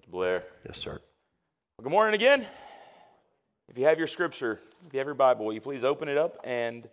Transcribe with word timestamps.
Thank 0.00 0.06
you, 0.06 0.12
Blair. 0.12 0.44
Yes, 0.66 0.78
sir. 0.78 0.92
Well, 0.92 1.82
good 1.82 1.92
morning 1.92 2.14
again. 2.14 2.46
If 3.68 3.76
you 3.76 3.84
have 3.84 3.98
your 3.98 4.06
scripture, 4.06 4.58
if 4.86 4.94
you 4.94 4.98
have 4.98 5.06
your 5.06 5.14
Bible, 5.14 5.44
will 5.44 5.52
you 5.52 5.60
please 5.60 5.84
open 5.84 6.08
it 6.08 6.16
up 6.16 6.38
and 6.42 6.88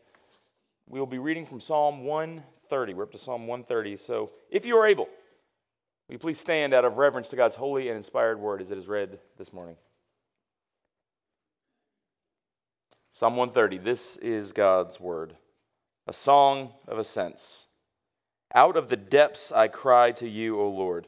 we'll 0.90 1.06
be 1.06 1.18
reading 1.18 1.46
from 1.46 1.62
Psalm 1.62 2.04
130. 2.04 2.94
We're 2.96 3.04
up 3.04 3.14
to 3.14 3.18
Psalm 3.18 3.48
130. 3.48 3.96
So 3.96 4.32
if 4.52 4.66
you 4.66 4.76
are 4.76 4.86
able, 4.86 5.06
will 5.06 6.16
you 6.16 6.20
please 6.20 6.38
stand 6.38 6.74
out 6.74 6.84
of 6.84 6.98
reverence 6.98 7.30
to 7.30 7.38
God's 7.38 7.56
holy 7.56 7.88
and 7.88 7.96
inspired 7.96 8.42
word 8.42 8.62
as 8.62 8.72
it 8.72 8.78
is 8.78 8.88
read 8.88 9.20
this 9.38 9.54
morning? 9.54 9.78
Psalm 13.14 13.38
130. 13.38 13.78
This 13.78 14.18
is 14.18 14.52
God's 14.52 15.00
word, 15.00 15.34
a 16.08 16.14
song 16.14 16.74
of 16.90 16.98
ascents. 16.98 17.68
Out 18.54 18.76
of 18.76 18.90
the 18.90 18.98
depths 18.98 19.54
I 19.54 19.70
cry 19.70 20.12
to 20.14 20.28
you, 20.28 20.60
O 20.60 20.68
Lord. 20.68 21.08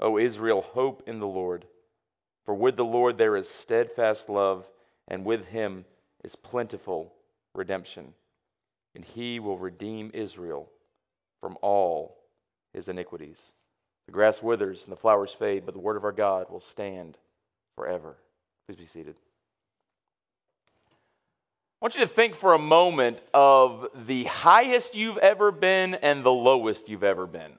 O 0.00 0.18
Israel, 0.18 0.62
hope 0.62 1.02
in 1.06 1.20
the 1.20 1.26
Lord. 1.26 1.66
For 2.44 2.54
with 2.54 2.76
the 2.76 2.84
Lord 2.84 3.18
there 3.18 3.36
is 3.36 3.48
steadfast 3.48 4.28
love, 4.28 4.68
and 5.08 5.24
with 5.24 5.46
him 5.46 5.84
is 6.24 6.36
plentiful 6.36 7.12
redemption. 7.54 8.12
And 8.94 9.04
he 9.04 9.40
will 9.40 9.58
redeem 9.58 10.10
Israel 10.14 10.68
from 11.40 11.56
all 11.62 12.16
his 12.72 12.88
iniquities. 12.88 13.40
The 14.06 14.12
grass 14.12 14.42
withers 14.42 14.82
and 14.84 14.92
the 14.92 15.00
flowers 15.00 15.32
fade, 15.32 15.64
but 15.64 15.74
the 15.74 15.80
word 15.80 15.96
of 15.96 16.04
our 16.04 16.12
God 16.12 16.50
will 16.50 16.60
stand 16.60 17.18
forever. 17.74 18.16
Please 18.66 18.76
be 18.76 18.86
seated. 18.86 19.16
I 21.80 21.84
want 21.84 21.94
you 21.94 22.00
to 22.00 22.06
think 22.06 22.36
for 22.36 22.54
a 22.54 22.58
moment 22.58 23.20
of 23.34 23.88
the 24.06 24.24
highest 24.24 24.94
you've 24.94 25.18
ever 25.18 25.50
been 25.50 25.94
and 25.94 26.22
the 26.22 26.32
lowest 26.32 26.88
you've 26.88 27.04
ever 27.04 27.26
been. 27.26 27.52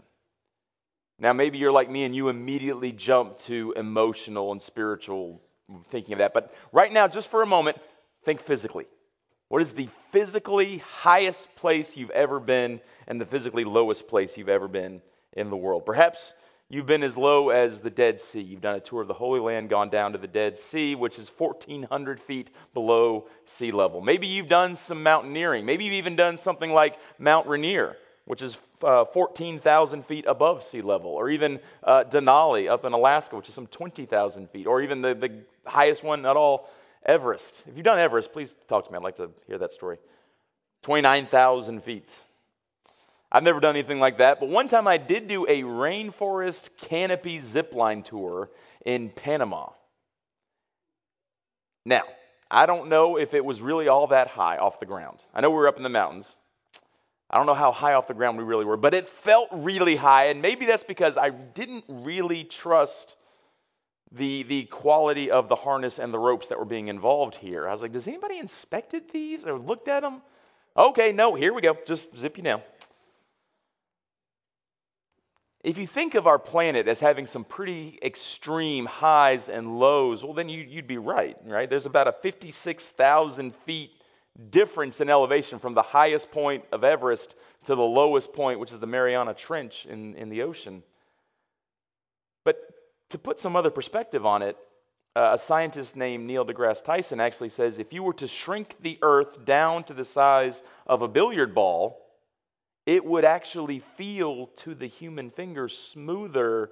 Now, 1.20 1.34
maybe 1.34 1.58
you're 1.58 1.72
like 1.72 1.90
me 1.90 2.04
and 2.04 2.16
you 2.16 2.30
immediately 2.30 2.92
jump 2.92 3.40
to 3.44 3.74
emotional 3.76 4.52
and 4.52 4.62
spiritual 4.62 5.42
thinking 5.90 6.14
of 6.14 6.20
that. 6.20 6.34
But 6.34 6.54
right 6.72 6.92
now, 6.92 7.08
just 7.08 7.30
for 7.30 7.42
a 7.42 7.48
moment, 7.48 7.78
think 8.24 8.42
physically. 8.42 8.86
What 9.50 9.62
is 9.62 9.72
the 9.72 9.90
physically 10.12 10.78
highest 10.80 11.48
place 11.56 11.96
you've 11.96 12.12
ever 12.12 12.40
been 12.40 12.82
and 13.08 13.20
the 13.20 13.26
physically 13.26 13.64
lowest 13.64 14.08
place 14.08 14.38
you've 14.38 14.50
ever 14.50 14.68
been 14.68 15.02
in 15.34 15.50
the 15.50 15.56
world? 15.56 15.86
Perhaps 15.86 16.34
you've 16.70 16.86
been 16.86 17.02
as 17.02 17.18
low 17.18 17.50
as 17.50 17.82
the 17.82 17.90
Dead 17.90 18.20
Sea. 18.20 18.42
You've 18.42 18.62
done 18.62 18.76
a 18.76 18.80
tour 18.80 19.02
of 19.02 19.08
the 19.08 19.14
Holy 19.14 19.40
Land, 19.40 19.70
gone 19.70 19.90
down 19.90 20.12
to 20.12 20.18
the 20.18 20.28
Dead 20.28 20.58
Sea, 20.58 20.96
which 20.96 21.18
is 21.18 21.32
1,400 21.38 22.20
feet 22.22 22.52
below 22.74 23.28
sea 23.46 23.72
level. 23.72 24.02
Maybe 24.02 24.28
you've 24.28 24.50
done 24.50 24.76
some 24.76 25.02
mountaineering. 25.02 25.66
Maybe 25.66 25.86
you've 25.86 25.94
even 25.94 26.16
done 26.16 26.38
something 26.38 26.72
like 26.72 26.98
Mount 27.18 27.48
Rainier, 27.48 27.96
which 28.28 28.42
is 28.42 28.58
uh, 28.84 29.06
14,000 29.06 30.06
feet 30.06 30.26
above 30.28 30.64
sea 30.64 30.82
level, 30.82 31.12
or 31.12 31.30
even 31.30 31.60
uh, 31.84 32.04
Denali 32.04 32.70
up 32.70 32.86
in 32.86 32.94
Alaska, 32.94 33.36
which 33.36 33.48
is 33.48 33.56
some 33.56 33.68
20,000 33.68 34.50
feet, 34.50 34.68
or 34.68 34.82
even 34.82 35.02
the, 35.02 35.16
the 35.16 35.32
highest 35.66 36.04
one 36.04 36.26
at 36.26 36.36
all, 36.36 36.70
Everest. 37.06 37.64
If 37.66 37.76
you've 37.76 37.86
done 37.86 38.00
Everest, 38.00 38.34
please 38.34 38.54
talk 38.68 38.86
to 38.86 38.92
me. 38.92 38.98
I'd 38.98 39.04
like 39.04 39.16
to 39.16 39.32
hear 39.48 39.58
that 39.58 39.74
story. 39.74 39.98
29,000 40.84 41.82
feet. 41.84 42.10
I've 43.32 43.44
never 43.44 43.62
done 43.62 43.76
anything 43.76 44.00
like 44.00 44.18
that, 44.20 44.40
but 44.40 44.50
one 44.50 44.68
time 44.68 44.88
I 44.88 44.98
did 44.98 45.28
do 45.28 45.46
a 45.46 45.64
rainforest 45.64 46.70
canopy 46.78 47.40
zipline 47.40 48.04
tour 48.04 48.50
in 48.86 49.10
Panama. 49.10 49.70
Now, 51.86 52.04
I 52.52 52.66
don't 52.66 52.90
know 52.90 53.18
if 53.18 53.34
it 53.34 53.44
was 53.44 53.62
really 53.62 53.88
all 53.88 54.08
that 54.08 54.28
high 54.28 54.58
off 54.58 54.80
the 54.80 54.86
ground. 54.86 55.20
I 55.34 55.42
know 55.42 55.50
we 55.50 55.56
were 55.56 55.68
up 55.68 55.78
in 55.78 55.84
the 55.84 55.90
mountains, 55.90 56.36
I 57.30 57.38
don't 57.38 57.46
know 57.46 57.54
how 57.54 57.72
high 57.72 57.94
off 57.94 58.08
the 58.08 58.14
ground 58.14 58.38
we 58.38 58.44
really 58.44 58.64
were, 58.64 58.78
but 58.78 58.94
it 58.94 59.10
felt 59.10 59.50
really 59.52 59.96
high. 59.96 60.26
And 60.26 60.42
maybe 60.42 60.66
that's 60.66 60.84
because 60.84 61.18
I 61.18 61.30
didn't 61.30 61.84
really 61.88 62.46
trust 62.46 63.16
the, 64.14 64.44
the 64.44 64.64
quality 64.66 65.30
of 65.30 65.50
the 65.50 65.56
harness 65.56 66.00
and 66.00 66.14
the 66.14 66.20
ropes 66.20 66.48
that 66.48 66.58
were 66.58 66.66
being 66.66 66.88
involved 66.88 67.36
here. 67.36 67.68
I 67.68 67.74
was 67.74 67.82
like, 67.82 67.92
does 67.92 68.08
anybody 68.08 68.38
inspected 68.38 69.12
these 69.12 69.46
or 69.46 69.60
looked 69.60 69.90
at 69.90 70.04
them? 70.04 70.22
Okay, 70.78 71.12
no, 71.12 71.36
here 71.36 71.54
we 71.54 71.62
go. 71.62 71.78
Just 71.86 72.16
zip 72.18 72.38
you 72.38 72.44
down. 72.44 72.62
If 75.64 75.78
you 75.78 75.88
think 75.88 76.16
of 76.16 76.28
our 76.28 76.40
planet 76.40 76.88
as 76.88 77.00
having 77.00 77.28
some 77.28 77.44
pretty 77.44 78.00
extreme 78.02 78.86
highs 78.86 79.50
and 79.50 79.80
lows, 79.80 80.24
well, 80.24 80.34
then 80.34 80.48
you, 80.48 80.66
would 80.76 80.88
be 80.88 80.98
right, 80.98 81.36
right? 81.44 81.70
There's 81.70 81.86
about 81.86 82.08
a 82.08 82.14
56,000 82.14 83.54
feet 83.66 83.92
difference 84.50 85.02
in 85.02 85.10
elevation 85.10 85.60
from 85.60 85.74
the 85.74 85.82
highest 85.82 86.32
point 86.32 86.64
of 86.72 86.84
Everest 86.84 87.36
to 87.66 87.76
the 87.76 87.82
lowest 87.82 88.34
point, 88.34 88.60
which 88.60 88.72
is 88.72 88.80
the 88.80 88.88
Mariana 88.88 89.34
Trench 89.34 89.86
in, 89.90 90.16
in 90.16 90.30
the 90.30 90.44
ocean. 90.44 90.84
But 92.46 92.58
to 93.10 93.18
put 93.18 93.40
some 93.40 93.56
other 93.56 93.72
perspective 93.72 94.26
on 94.26 94.42
it, 94.42 94.58
uh, 95.16 95.32
a 95.34 95.40
scientist 95.40 95.96
named 95.96 96.28
Neil 96.28 96.46
deGrasse 96.46 96.84
Tyson 96.84 97.20
actually 97.20 97.50
says 97.50 97.80
if 97.80 97.92
you 97.92 98.04
were 98.04 98.14
to 98.14 98.28
shrink 98.28 98.76
the 98.82 99.00
Earth 99.02 99.44
down 99.46 99.84
to 99.86 99.94
the 99.94 100.06
size 100.06 100.62
of 100.86 101.02
a 101.02 101.08
billiard 101.08 101.56
ball, 101.56 102.06
it 102.86 103.04
would 103.04 103.26
actually 103.26 103.80
feel 103.98 104.48
to 104.58 104.76
the 104.76 104.88
human 104.88 105.32
finger 105.32 105.68
smoother 105.68 106.70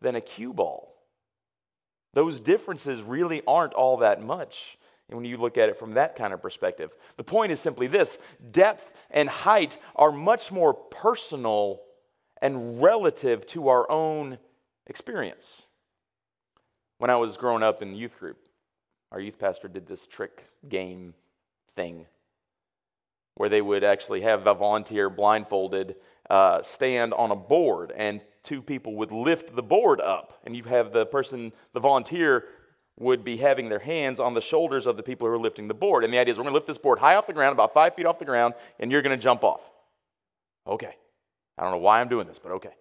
than 0.00 0.16
a 0.16 0.20
cue 0.20 0.52
ball. 0.52 0.94
Those 2.14 2.40
differences 2.40 3.02
really 3.02 3.42
aren't 3.46 3.74
all 3.74 3.98
that 3.98 4.22
much. 4.22 4.78
And 5.14 5.22
when 5.22 5.30
you 5.30 5.36
look 5.36 5.58
at 5.58 5.68
it 5.68 5.78
from 5.78 5.94
that 5.94 6.16
kind 6.16 6.34
of 6.34 6.42
perspective, 6.42 6.90
the 7.16 7.22
point 7.22 7.52
is 7.52 7.60
simply 7.60 7.86
this 7.86 8.18
depth 8.50 8.90
and 9.12 9.28
height 9.28 9.78
are 9.94 10.10
much 10.10 10.50
more 10.50 10.74
personal 10.74 11.82
and 12.42 12.82
relative 12.82 13.46
to 13.46 13.68
our 13.68 13.88
own 13.88 14.38
experience. 14.88 15.62
When 16.98 17.10
I 17.10 17.16
was 17.16 17.36
growing 17.36 17.62
up 17.62 17.80
in 17.80 17.94
youth 17.94 18.18
group, 18.18 18.38
our 19.12 19.20
youth 19.20 19.38
pastor 19.38 19.68
did 19.68 19.86
this 19.86 20.04
trick 20.04 20.48
game 20.68 21.14
thing 21.76 22.06
where 23.36 23.48
they 23.48 23.62
would 23.62 23.84
actually 23.84 24.22
have 24.22 24.48
a 24.48 24.54
volunteer 24.54 25.08
blindfolded 25.08 25.94
uh, 26.28 26.60
stand 26.62 27.14
on 27.14 27.30
a 27.30 27.36
board 27.36 27.92
and 27.94 28.20
two 28.42 28.60
people 28.60 28.96
would 28.96 29.12
lift 29.12 29.54
the 29.54 29.62
board 29.62 30.00
up 30.00 30.40
and 30.42 30.56
you 30.56 30.64
have 30.64 30.92
the 30.92 31.06
person 31.06 31.52
the 31.72 31.78
volunteer 31.78 32.46
would 32.98 33.24
be 33.24 33.36
having 33.36 33.68
their 33.68 33.78
hands 33.78 34.20
on 34.20 34.34
the 34.34 34.40
shoulders 34.40 34.86
of 34.86 34.96
the 34.96 35.02
people 35.02 35.26
who 35.26 35.32
are 35.32 35.38
lifting 35.38 35.66
the 35.66 35.74
board. 35.74 36.04
And 36.04 36.12
the 36.12 36.18
idea 36.18 36.32
is 36.32 36.38
we're 36.38 36.44
going 36.44 36.52
to 36.52 36.58
lift 36.58 36.66
this 36.66 36.78
board 36.78 36.98
high 36.98 37.16
off 37.16 37.26
the 37.26 37.32
ground, 37.32 37.52
about 37.52 37.74
five 37.74 37.94
feet 37.94 38.06
off 38.06 38.18
the 38.18 38.24
ground, 38.24 38.54
and 38.78 38.92
you're 38.92 39.02
going 39.02 39.16
to 39.16 39.22
jump 39.22 39.42
off. 39.42 39.60
Okay. 40.66 40.94
I 41.58 41.62
don't 41.62 41.72
know 41.72 41.78
why 41.78 42.00
I'm 42.00 42.08
doing 42.08 42.26
this, 42.26 42.38
but 42.38 42.52
okay. 42.52 42.74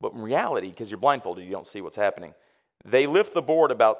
But 0.00 0.14
in 0.14 0.22
reality, 0.22 0.68
because 0.68 0.90
you're 0.90 0.98
blindfolded, 0.98 1.44
you 1.44 1.50
don't 1.50 1.66
see 1.66 1.80
what's 1.80 1.96
happening. 1.96 2.34
They 2.84 3.06
lift 3.06 3.34
the 3.34 3.42
board 3.42 3.70
about 3.70 3.98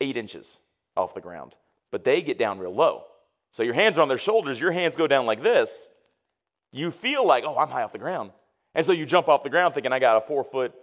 eight 0.00 0.16
inches 0.16 0.48
off 0.96 1.14
the 1.14 1.20
ground, 1.20 1.54
but 1.90 2.04
they 2.04 2.20
get 2.20 2.38
down 2.38 2.58
real 2.58 2.74
low. 2.74 3.04
So 3.52 3.62
your 3.62 3.74
hands 3.74 3.98
are 3.98 4.02
on 4.02 4.08
their 4.08 4.18
shoulders, 4.18 4.60
your 4.60 4.72
hands 4.72 4.96
go 4.96 5.06
down 5.06 5.24
like 5.24 5.42
this. 5.42 5.86
You 6.72 6.90
feel 6.90 7.26
like, 7.26 7.44
oh, 7.44 7.56
I'm 7.56 7.68
high 7.68 7.82
off 7.82 7.92
the 7.92 7.98
ground. 7.98 8.32
And 8.74 8.84
so 8.84 8.92
you 8.92 9.06
jump 9.06 9.28
off 9.28 9.42
the 9.42 9.50
ground 9.50 9.74
thinking, 9.74 9.92
I 9.92 9.98
got 9.98 10.22
a 10.22 10.26
four 10.26 10.44
foot 10.44 10.74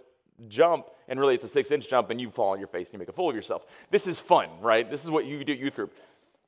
jump, 0.48 0.86
and 1.08 1.20
really 1.20 1.34
it's 1.34 1.44
a 1.44 1.48
six 1.48 1.70
inch 1.70 1.88
jump, 1.88 2.10
and 2.10 2.20
you 2.20 2.30
fall 2.30 2.52
on 2.52 2.58
your 2.58 2.68
face 2.68 2.88
and 2.88 2.94
you 2.94 2.98
make 2.98 3.08
a 3.08 3.12
fool 3.12 3.30
of 3.30 3.36
yourself. 3.36 3.66
This 3.90 4.06
is 4.06 4.18
fun, 4.18 4.48
right? 4.60 4.90
This 4.90 5.04
is 5.04 5.10
what 5.10 5.24
you 5.24 5.44
do 5.44 5.52
at 5.52 5.58
youth 5.58 5.76
group. 5.76 5.94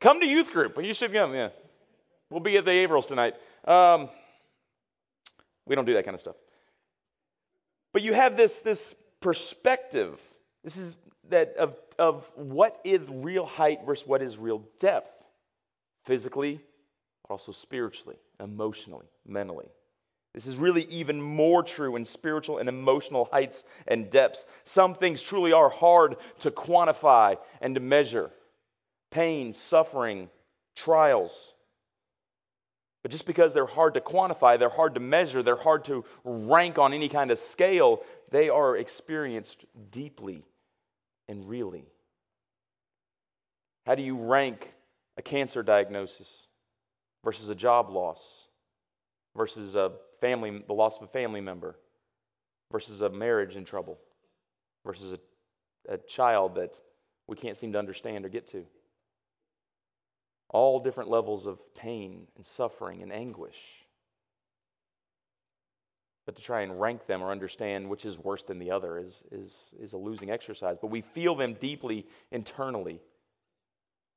Come 0.00 0.20
to 0.20 0.26
youth 0.26 0.50
group. 0.52 0.82
You 0.82 0.94
should 0.94 1.12
come, 1.12 1.34
yeah. 1.34 1.50
We'll 2.30 2.40
be 2.40 2.56
at 2.56 2.64
the 2.64 2.70
Averils 2.70 3.06
tonight. 3.06 3.34
Um, 3.64 4.08
we 5.66 5.74
don't 5.74 5.84
do 5.84 5.94
that 5.94 6.04
kind 6.04 6.14
of 6.14 6.20
stuff. 6.20 6.36
But 7.92 8.02
you 8.02 8.12
have 8.12 8.36
this, 8.36 8.52
this 8.60 8.94
perspective. 9.20 10.20
This 10.62 10.76
is 10.76 10.94
that 11.30 11.56
of, 11.56 11.76
of 11.98 12.30
what 12.34 12.80
is 12.84 13.00
real 13.08 13.46
height 13.46 13.80
versus 13.84 14.06
what 14.06 14.22
is 14.22 14.38
real 14.38 14.62
depth, 14.78 15.10
physically, 16.04 16.60
but 17.22 17.34
also 17.34 17.52
spiritually, 17.52 18.16
emotionally, 18.40 19.06
mentally. 19.26 19.68
This 20.38 20.46
is 20.46 20.54
really 20.54 20.84
even 20.84 21.20
more 21.20 21.64
true 21.64 21.96
in 21.96 22.04
spiritual 22.04 22.58
and 22.58 22.68
emotional 22.68 23.28
heights 23.32 23.64
and 23.88 24.08
depths. 24.08 24.46
Some 24.62 24.94
things 24.94 25.20
truly 25.20 25.52
are 25.52 25.68
hard 25.68 26.14
to 26.38 26.52
quantify 26.52 27.38
and 27.60 27.74
to 27.74 27.80
measure 27.80 28.30
pain, 29.10 29.52
suffering, 29.52 30.30
trials. 30.76 31.36
But 33.02 33.10
just 33.10 33.26
because 33.26 33.52
they're 33.52 33.66
hard 33.66 33.94
to 33.94 34.00
quantify, 34.00 34.60
they're 34.60 34.68
hard 34.68 34.94
to 34.94 35.00
measure, 35.00 35.42
they're 35.42 35.56
hard 35.56 35.86
to 35.86 36.04
rank 36.22 36.78
on 36.78 36.92
any 36.92 37.08
kind 37.08 37.32
of 37.32 37.40
scale, 37.40 38.04
they 38.30 38.48
are 38.48 38.76
experienced 38.76 39.64
deeply 39.90 40.44
and 41.26 41.48
really? 41.48 41.84
How 43.86 43.96
do 43.96 44.02
you 44.02 44.16
rank 44.16 44.72
a 45.16 45.22
cancer 45.22 45.64
diagnosis 45.64 46.28
versus 47.24 47.48
a 47.48 47.56
job 47.56 47.90
loss 47.90 48.22
versus 49.34 49.74
a 49.74 49.90
family 50.20 50.62
the 50.66 50.72
loss 50.74 50.96
of 50.96 51.04
a 51.04 51.08
family 51.08 51.40
member 51.40 51.76
versus 52.70 53.00
a 53.00 53.08
marriage 53.08 53.56
in 53.56 53.64
trouble 53.64 53.98
versus 54.84 55.12
a, 55.12 55.92
a 55.94 55.98
child 55.98 56.54
that 56.56 56.78
we 57.26 57.36
can't 57.36 57.56
seem 57.56 57.72
to 57.72 57.78
understand 57.78 58.24
or 58.24 58.28
get 58.28 58.50
to? 58.52 58.64
All 60.50 60.80
different 60.80 61.10
levels 61.10 61.46
of 61.46 61.58
pain 61.74 62.26
and 62.36 62.46
suffering 62.46 63.02
and 63.02 63.12
anguish 63.12 63.56
but 66.28 66.36
to 66.36 66.42
try 66.42 66.60
and 66.60 66.78
rank 66.78 67.06
them 67.06 67.22
or 67.22 67.30
understand 67.30 67.88
which 67.88 68.04
is 68.04 68.18
worse 68.18 68.42
than 68.42 68.58
the 68.58 68.70
other 68.70 68.98
is, 68.98 69.22
is, 69.32 69.50
is 69.80 69.94
a 69.94 69.96
losing 69.96 70.28
exercise. 70.28 70.76
But 70.78 70.90
we 70.90 71.00
feel 71.00 71.34
them 71.34 71.56
deeply 71.58 72.06
internally. 72.30 73.00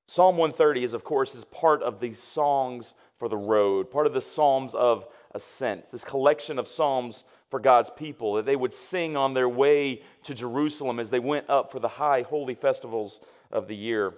Psalm 0.10 0.36
130 0.36 0.84
is, 0.84 0.92
of 0.92 1.06
course, 1.06 1.34
is 1.34 1.46
part 1.46 1.82
of 1.82 2.02
these 2.02 2.22
songs 2.22 2.96
for 3.18 3.30
the 3.30 3.38
road, 3.38 3.90
part 3.90 4.08
of 4.08 4.14
the 4.14 4.22
Psalms 4.22 4.74
of 4.74 5.06
Ascent, 5.34 5.90
this 5.92 6.04
collection 6.04 6.60
of 6.60 6.68
psalms 6.68 7.24
for 7.50 7.60
God's 7.60 7.90
people 7.96 8.36
that 8.36 8.46
they 8.46 8.56
would 8.56 8.74
sing 8.74 9.16
on 9.16 9.34
their 9.34 9.50
way 9.50 10.02
to 10.24 10.34
Jerusalem 10.34 11.00
as 11.00 11.10
they 11.10 11.20
went 11.20 11.50
up 11.50 11.72
for 11.72 11.80
the 11.80 11.88
high 11.88 12.24
holy 12.24 12.56
festivals 12.56 13.20
of 13.52 13.68
the 13.68 13.76
year. 13.76 14.14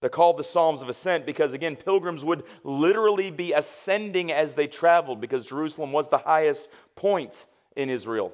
They're 0.00 0.10
called 0.10 0.36
the 0.36 0.44
Psalms 0.44 0.80
of 0.80 0.88
Ascent 0.88 1.26
because, 1.26 1.52
again, 1.52 1.74
pilgrims 1.74 2.24
would 2.24 2.44
literally 2.62 3.30
be 3.30 3.52
ascending 3.52 4.30
as 4.30 4.54
they 4.54 4.68
traveled 4.68 5.20
because 5.20 5.46
Jerusalem 5.46 5.92
was 5.92 6.08
the 6.08 6.18
highest 6.18 6.68
point 6.94 7.36
in 7.74 7.90
Israel. 7.90 8.32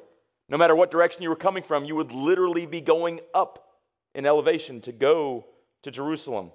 No 0.49 0.59
matter 0.59 0.77
what 0.77 0.91
direction 0.91 1.23
you 1.23 1.31
were 1.31 1.37
coming 1.37 1.63
from, 1.63 1.85
you 1.85 1.97
would 1.97 2.13
literally 2.13 2.67
be 2.67 2.83
going 2.83 3.21
up 3.33 3.67
in 4.15 4.27
elevation 4.27 4.83
to 4.83 4.93
go 4.93 5.47
to 5.83 5.91
Jerusalem. 5.91 6.51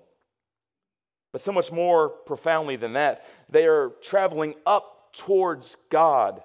But 1.32 1.42
so 1.42 1.52
much 1.52 1.72
more 1.72 2.10
profoundly 2.10 2.76
than 2.76 2.94
that, 2.94 3.26
they 3.50 3.66
are 3.66 3.92
traveling 4.02 4.56
up 4.66 4.99
towards 5.14 5.76
God, 5.90 6.42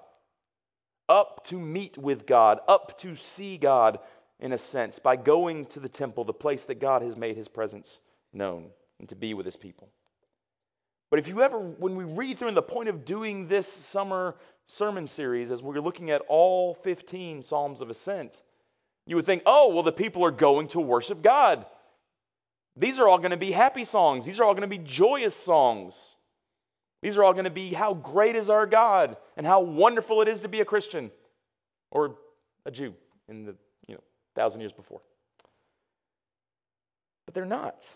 up 1.07 1.45
to 1.47 1.59
meet 1.59 1.97
with 1.97 2.25
God, 2.25 2.59
up 2.67 2.99
to 3.01 3.15
see 3.15 3.57
God, 3.57 3.99
in 4.39 4.53
a 4.53 4.57
sense, 4.57 4.99
by 4.99 5.15
going 5.15 5.65
to 5.67 5.79
the 5.79 5.89
temple, 5.89 6.23
the 6.23 6.33
place 6.33 6.63
that 6.63 6.79
God 6.79 7.01
has 7.01 7.15
made 7.15 7.37
his 7.37 7.47
presence 7.47 7.99
known 8.33 8.67
and 8.99 9.09
to 9.09 9.15
be 9.15 9.33
with 9.33 9.45
his 9.45 9.55
people. 9.55 9.89
But 11.09 11.19
if 11.19 11.27
you 11.27 11.41
ever, 11.41 11.59
when 11.59 11.95
we 11.95 12.03
read 12.03 12.37
through, 12.37 12.49
and 12.49 12.57
the 12.57 12.61
point 12.61 12.89
of 12.89 13.05
doing 13.05 13.47
this 13.47 13.71
summer 13.91 14.35
sermon 14.67 15.07
series, 15.07 15.51
as 15.51 15.61
we're 15.61 15.79
looking 15.79 16.11
at 16.11 16.21
all 16.27 16.73
15 16.73 17.43
Psalms 17.43 17.81
of 17.81 17.89
Ascent, 17.89 18.35
you 19.05 19.15
would 19.15 19.25
think, 19.25 19.43
oh, 19.45 19.73
well, 19.73 19.83
the 19.83 19.91
people 19.91 20.25
are 20.25 20.31
going 20.31 20.67
to 20.69 20.79
worship 20.79 21.21
God. 21.21 21.65
These 22.75 22.99
are 22.99 23.07
all 23.07 23.19
going 23.19 23.31
to 23.31 23.37
be 23.37 23.51
happy 23.51 23.85
songs. 23.85 24.25
These 24.25 24.39
are 24.39 24.43
all 24.43 24.53
going 24.53 24.69
to 24.69 24.77
be 24.77 24.79
joyous 24.79 25.35
songs. 25.35 25.95
These 27.01 27.17
are 27.17 27.23
all 27.23 27.33
going 27.33 27.45
to 27.45 27.51
be 27.51 27.71
how 27.71 27.93
great 27.93 28.35
is 28.35 28.49
our 28.49 28.65
God 28.65 29.17
and 29.37 29.45
how 29.45 29.61
wonderful 29.61 30.21
it 30.21 30.27
is 30.27 30.41
to 30.41 30.47
be 30.47 30.61
a 30.61 30.65
Christian 30.65 31.11
or 31.91 32.15
a 32.65 32.71
Jew 32.71 32.93
in 33.27 33.45
the 33.45 33.55
you 33.87 33.95
know 33.95 34.01
thousand 34.35 34.61
years 34.61 34.73
before. 34.73 35.01
But 37.25 37.33
they're 37.33 37.45
not. 37.45 37.87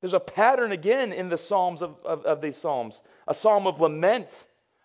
There's 0.00 0.14
a 0.14 0.20
pattern 0.20 0.72
again 0.72 1.12
in 1.12 1.28
the 1.28 1.38
Psalms 1.38 1.82
of, 1.82 1.96
of, 2.04 2.24
of, 2.24 2.40
these 2.40 2.56
Psalms 2.56 3.00
a 3.26 3.34
psalm 3.34 3.66
of 3.66 3.80
lament, 3.80 4.34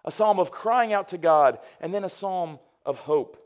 a 0.03 0.11
psalm 0.11 0.39
of 0.39 0.51
crying 0.51 0.91
out 0.91 1.09
to 1.09 1.17
God, 1.17 1.59
and 1.79 1.93
then 1.93 2.03
a 2.03 2.09
psalm 2.09 2.59
of 2.85 2.97
hope. 2.97 3.37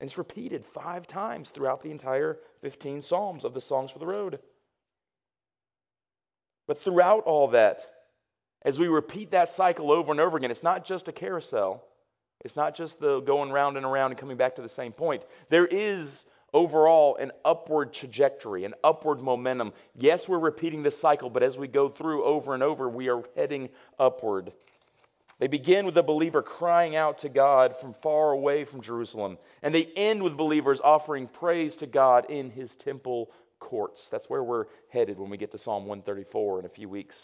And 0.00 0.08
it's 0.08 0.18
repeated 0.18 0.64
five 0.64 1.06
times 1.06 1.50
throughout 1.50 1.82
the 1.82 1.90
entire 1.90 2.38
15 2.62 3.02
Psalms 3.02 3.44
of 3.44 3.54
the 3.54 3.60
Songs 3.60 3.90
for 3.90 3.98
the 3.98 4.06
Road. 4.06 4.40
But 6.66 6.82
throughout 6.82 7.24
all 7.24 7.48
that, 7.48 7.86
as 8.62 8.78
we 8.78 8.88
repeat 8.88 9.30
that 9.30 9.48
cycle 9.48 9.90
over 9.90 10.10
and 10.10 10.20
over 10.20 10.36
again, 10.36 10.50
it's 10.50 10.62
not 10.62 10.84
just 10.84 11.08
a 11.08 11.12
carousel. 11.12 11.82
It's 12.42 12.56
not 12.56 12.74
just 12.74 12.98
the 13.00 13.20
going 13.20 13.50
round 13.50 13.76
and 13.76 13.84
around 13.84 14.12
and 14.12 14.20
coming 14.20 14.36
back 14.36 14.56
to 14.56 14.62
the 14.62 14.68
same 14.68 14.92
point. 14.92 15.22
There 15.48 15.66
is 15.66 16.24
overall 16.52 17.16
an 17.16 17.32
upward 17.44 17.92
trajectory, 17.92 18.64
an 18.64 18.74
upward 18.82 19.20
momentum. 19.20 19.72
Yes, 19.96 20.26
we're 20.26 20.38
repeating 20.38 20.82
this 20.82 20.98
cycle, 20.98 21.30
but 21.30 21.42
as 21.42 21.58
we 21.58 21.68
go 21.68 21.88
through 21.88 22.24
over 22.24 22.54
and 22.54 22.62
over, 22.62 22.88
we 22.88 23.08
are 23.08 23.22
heading 23.36 23.68
upward. 23.98 24.52
They 25.38 25.46
begin 25.46 25.86
with 25.86 25.94
the 25.94 26.02
believer 26.02 26.42
crying 26.42 26.96
out 26.96 27.18
to 27.18 27.30
God 27.30 27.74
from 27.80 27.94
far 28.02 28.32
away 28.32 28.64
from 28.64 28.82
Jerusalem, 28.82 29.38
and 29.62 29.74
they 29.74 29.86
end 29.96 30.22
with 30.22 30.36
believers 30.36 30.80
offering 30.82 31.28
praise 31.28 31.74
to 31.76 31.86
God 31.86 32.30
in 32.30 32.50
his 32.50 32.72
temple 32.72 33.30
courts. 33.58 34.08
That's 34.10 34.28
where 34.28 34.42
we're 34.42 34.66
headed 34.90 35.18
when 35.18 35.30
we 35.30 35.38
get 35.38 35.50
to 35.52 35.58
Psalm 35.58 35.86
134 35.86 36.60
in 36.60 36.66
a 36.66 36.68
few 36.68 36.88
weeks. 36.90 37.16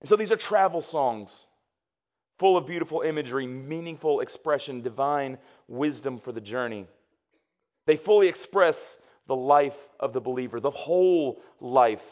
And 0.00 0.08
so 0.08 0.16
these 0.16 0.32
are 0.32 0.36
travel 0.36 0.82
songs 0.82 1.30
full 2.38 2.56
of 2.56 2.66
beautiful 2.66 3.00
imagery, 3.00 3.46
meaningful 3.46 4.20
expression, 4.20 4.80
divine 4.80 5.38
wisdom 5.66 6.18
for 6.18 6.32
the 6.32 6.40
journey. 6.40 6.86
They 7.86 7.96
fully 7.96 8.28
express 8.28 8.78
the 9.26 9.36
life 9.36 9.76
of 9.98 10.12
the 10.12 10.20
believer, 10.20 10.60
the 10.60 10.70
whole 10.70 11.40
life 11.60 12.04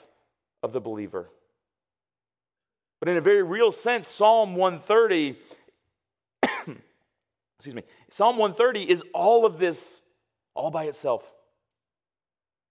of 0.62 0.72
the 0.72 0.80
believer. 0.80 1.28
But 2.98 3.08
in 3.08 3.16
a 3.16 3.20
very 3.20 3.42
real 3.42 3.72
sense, 3.72 4.08
Psalm 4.08 4.56
130, 4.56 5.36
excuse 7.58 7.74
me, 7.74 7.82
Psalm 8.10 8.36
130 8.36 8.90
is 8.90 9.02
all 9.14 9.46
of 9.46 9.58
this 9.58 9.78
all 10.54 10.70
by 10.70 10.84
itself. 10.84 11.22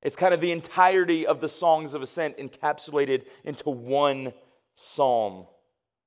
It's 0.01 0.15
kind 0.15 0.33
of 0.33 0.41
the 0.41 0.51
entirety 0.51 1.25
of 1.25 1.41
the 1.41 1.49
songs 1.49 1.93
of 1.93 2.01
ascent 2.01 2.37
encapsulated 2.37 3.25
into 3.43 3.69
one 3.69 4.33
psalm, 4.75 5.45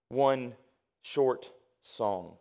one 0.08 0.54
short 1.02 1.50
song. 1.82 2.34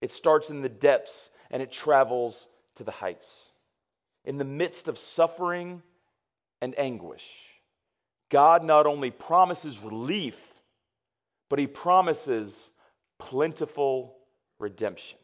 It 0.00 0.10
starts 0.10 0.50
in 0.50 0.62
the 0.62 0.68
depths 0.68 1.30
and 1.50 1.62
it 1.62 1.72
travels 1.72 2.46
to 2.76 2.84
the 2.84 2.90
heights. 2.90 3.28
In 4.24 4.38
the 4.38 4.44
midst 4.44 4.88
of 4.88 4.98
suffering 4.98 5.82
and 6.60 6.78
anguish, 6.78 7.24
God 8.30 8.64
not 8.64 8.86
only 8.86 9.10
promises 9.10 9.78
relief, 9.78 10.36
but 11.48 11.58
He 11.58 11.66
promises 11.66 12.56
plentiful 13.18 14.16
redemption. 14.58 15.18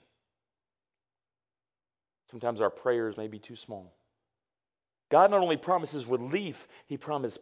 Sometimes 2.31 2.61
our 2.61 2.71
prayers 2.71 3.17
may 3.17 3.29
be 3.29 3.39
too 3.39 3.57
small. 3.57 3.96
God 5.11 5.31
not 5.31 5.41
only 5.41 5.57
promises 5.57 6.07
relief, 6.07 6.67
He 6.87 6.97
promises, 6.97 7.39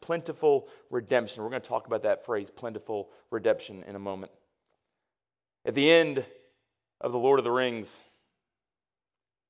plentiful 0.00 0.68
redemption. 0.90 1.42
We're 1.42 1.50
going 1.50 1.62
to 1.62 1.68
talk 1.68 1.86
about 1.86 2.02
that 2.04 2.24
phrase, 2.24 2.48
plentiful 2.48 3.10
redemption, 3.30 3.82
in 3.88 3.96
a 3.96 3.98
moment. 3.98 4.32
At 5.64 5.74
the 5.74 5.90
end 5.90 6.24
of 7.00 7.12
The 7.12 7.18
Lord 7.18 7.38
of 7.38 7.44
the 7.44 7.50
Rings, 7.50 7.90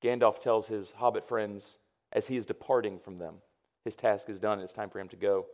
Gandalf 0.03 0.41
tells 0.41 0.67
his 0.67 0.91
hobbit 0.93 1.29
friends 1.29 1.65
as 2.13 2.27
he 2.27 2.37
is 2.37 2.47
departing 2.47 2.99
from 2.99 3.19
them, 3.19 3.35
his 3.85 3.95
task 3.95 4.29
is 4.31 4.41
done, 4.41 4.61
it's 4.61 4.73
time 4.73 4.89
for 4.89 4.99
him 4.99 5.09
to 5.09 5.17
go. 5.17 5.47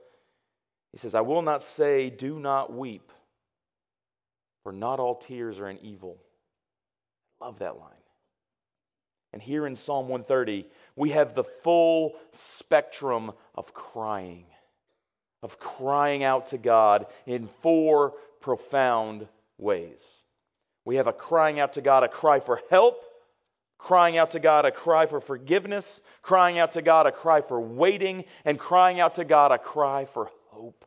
He 0.92 0.98
says, 0.98 1.14
I 1.14 1.20
will 1.20 1.42
not 1.42 1.62
say, 1.62 2.10
do 2.10 2.38
not 2.38 2.72
weep, 2.72 3.10
for 4.62 4.72
not 4.72 5.00
all 5.00 5.16
tears 5.16 5.58
are 5.58 5.68
in 5.68 5.78
evil. 5.82 6.16
I 7.40 7.46
love 7.46 7.58
that 7.58 7.76
line. 7.76 7.90
And 9.36 9.42
here 9.42 9.66
in 9.66 9.76
Psalm 9.76 10.08
130, 10.08 10.66
we 10.96 11.10
have 11.10 11.34
the 11.34 11.44
full 11.44 12.14
spectrum 12.32 13.32
of 13.54 13.74
crying, 13.74 14.46
of 15.42 15.58
crying 15.58 16.24
out 16.24 16.46
to 16.52 16.56
God 16.56 17.04
in 17.26 17.46
four 17.60 18.14
profound 18.40 19.28
ways. 19.58 20.00
We 20.86 20.96
have 20.96 21.06
a 21.06 21.12
crying 21.12 21.60
out 21.60 21.74
to 21.74 21.82
God, 21.82 22.02
a 22.02 22.08
cry 22.08 22.40
for 22.40 22.62
help, 22.70 23.04
crying 23.76 24.16
out 24.16 24.30
to 24.30 24.40
God 24.40 24.64
a 24.64 24.70
cry 24.70 25.04
for 25.04 25.20
forgiveness, 25.20 26.00
crying 26.22 26.58
out 26.58 26.72
to 26.72 26.80
God 26.80 27.06
a 27.06 27.12
cry 27.12 27.42
for 27.42 27.60
waiting, 27.60 28.24
and 28.46 28.58
crying 28.58 29.00
out 29.00 29.16
to 29.16 29.24
God 29.26 29.52
a 29.52 29.58
cry 29.58 30.06
for 30.06 30.30
hope. 30.48 30.86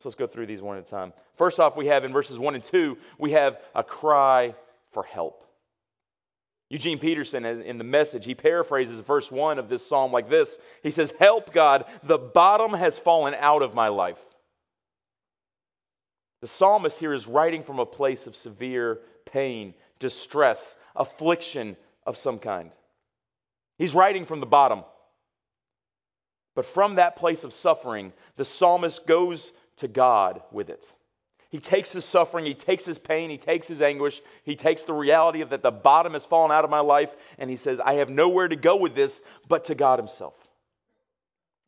So 0.00 0.10
let's 0.10 0.16
go 0.16 0.26
through 0.26 0.48
these 0.48 0.60
one 0.60 0.76
at 0.76 0.86
a 0.86 0.90
time. 0.90 1.14
First 1.38 1.60
off, 1.60 1.78
we 1.78 1.86
have 1.86 2.04
in 2.04 2.12
verses 2.12 2.38
1 2.38 2.54
and 2.56 2.62
2, 2.62 2.98
we 3.18 3.30
have 3.30 3.56
a 3.74 3.82
cry 3.82 4.54
for 4.92 5.02
help. 5.02 5.43
Eugene 6.74 6.98
Peterson, 6.98 7.44
in 7.44 7.78
the 7.78 7.84
message, 7.84 8.24
he 8.24 8.34
paraphrases 8.34 8.98
verse 8.98 9.30
1 9.30 9.60
of 9.60 9.68
this 9.68 9.86
psalm 9.86 10.10
like 10.10 10.28
this 10.28 10.58
He 10.82 10.90
says, 10.90 11.14
Help, 11.20 11.52
God, 11.52 11.84
the 12.02 12.18
bottom 12.18 12.72
has 12.72 12.98
fallen 12.98 13.32
out 13.38 13.62
of 13.62 13.74
my 13.74 13.86
life. 13.86 14.18
The 16.40 16.48
psalmist 16.48 16.98
here 16.98 17.14
is 17.14 17.28
writing 17.28 17.62
from 17.62 17.78
a 17.78 17.86
place 17.86 18.26
of 18.26 18.34
severe 18.34 18.98
pain, 19.24 19.72
distress, 20.00 20.74
affliction 20.96 21.76
of 22.04 22.16
some 22.16 22.40
kind. 22.40 22.72
He's 23.78 23.94
writing 23.94 24.24
from 24.24 24.40
the 24.40 24.46
bottom. 24.46 24.82
But 26.56 26.66
from 26.66 26.96
that 26.96 27.14
place 27.14 27.44
of 27.44 27.52
suffering, 27.52 28.12
the 28.34 28.44
psalmist 28.44 29.06
goes 29.06 29.52
to 29.76 29.86
God 29.86 30.42
with 30.50 30.70
it. 30.70 30.84
He 31.54 31.60
takes 31.60 31.92
his 31.92 32.04
suffering, 32.04 32.44
he 32.44 32.54
takes 32.54 32.84
his 32.84 32.98
pain, 32.98 33.30
he 33.30 33.38
takes 33.38 33.68
his 33.68 33.80
anguish, 33.80 34.20
he 34.42 34.56
takes 34.56 34.82
the 34.82 34.92
reality 34.92 35.40
of 35.40 35.50
that 35.50 35.62
the 35.62 35.70
bottom 35.70 36.14
has 36.14 36.24
fallen 36.24 36.50
out 36.50 36.64
of 36.64 36.70
my 36.70 36.80
life, 36.80 37.10
and 37.38 37.48
he 37.48 37.54
says, 37.54 37.78
I 37.78 37.92
have 37.92 38.10
nowhere 38.10 38.48
to 38.48 38.56
go 38.56 38.74
with 38.74 38.96
this 38.96 39.22
but 39.46 39.66
to 39.66 39.76
God 39.76 40.00
himself. 40.00 40.34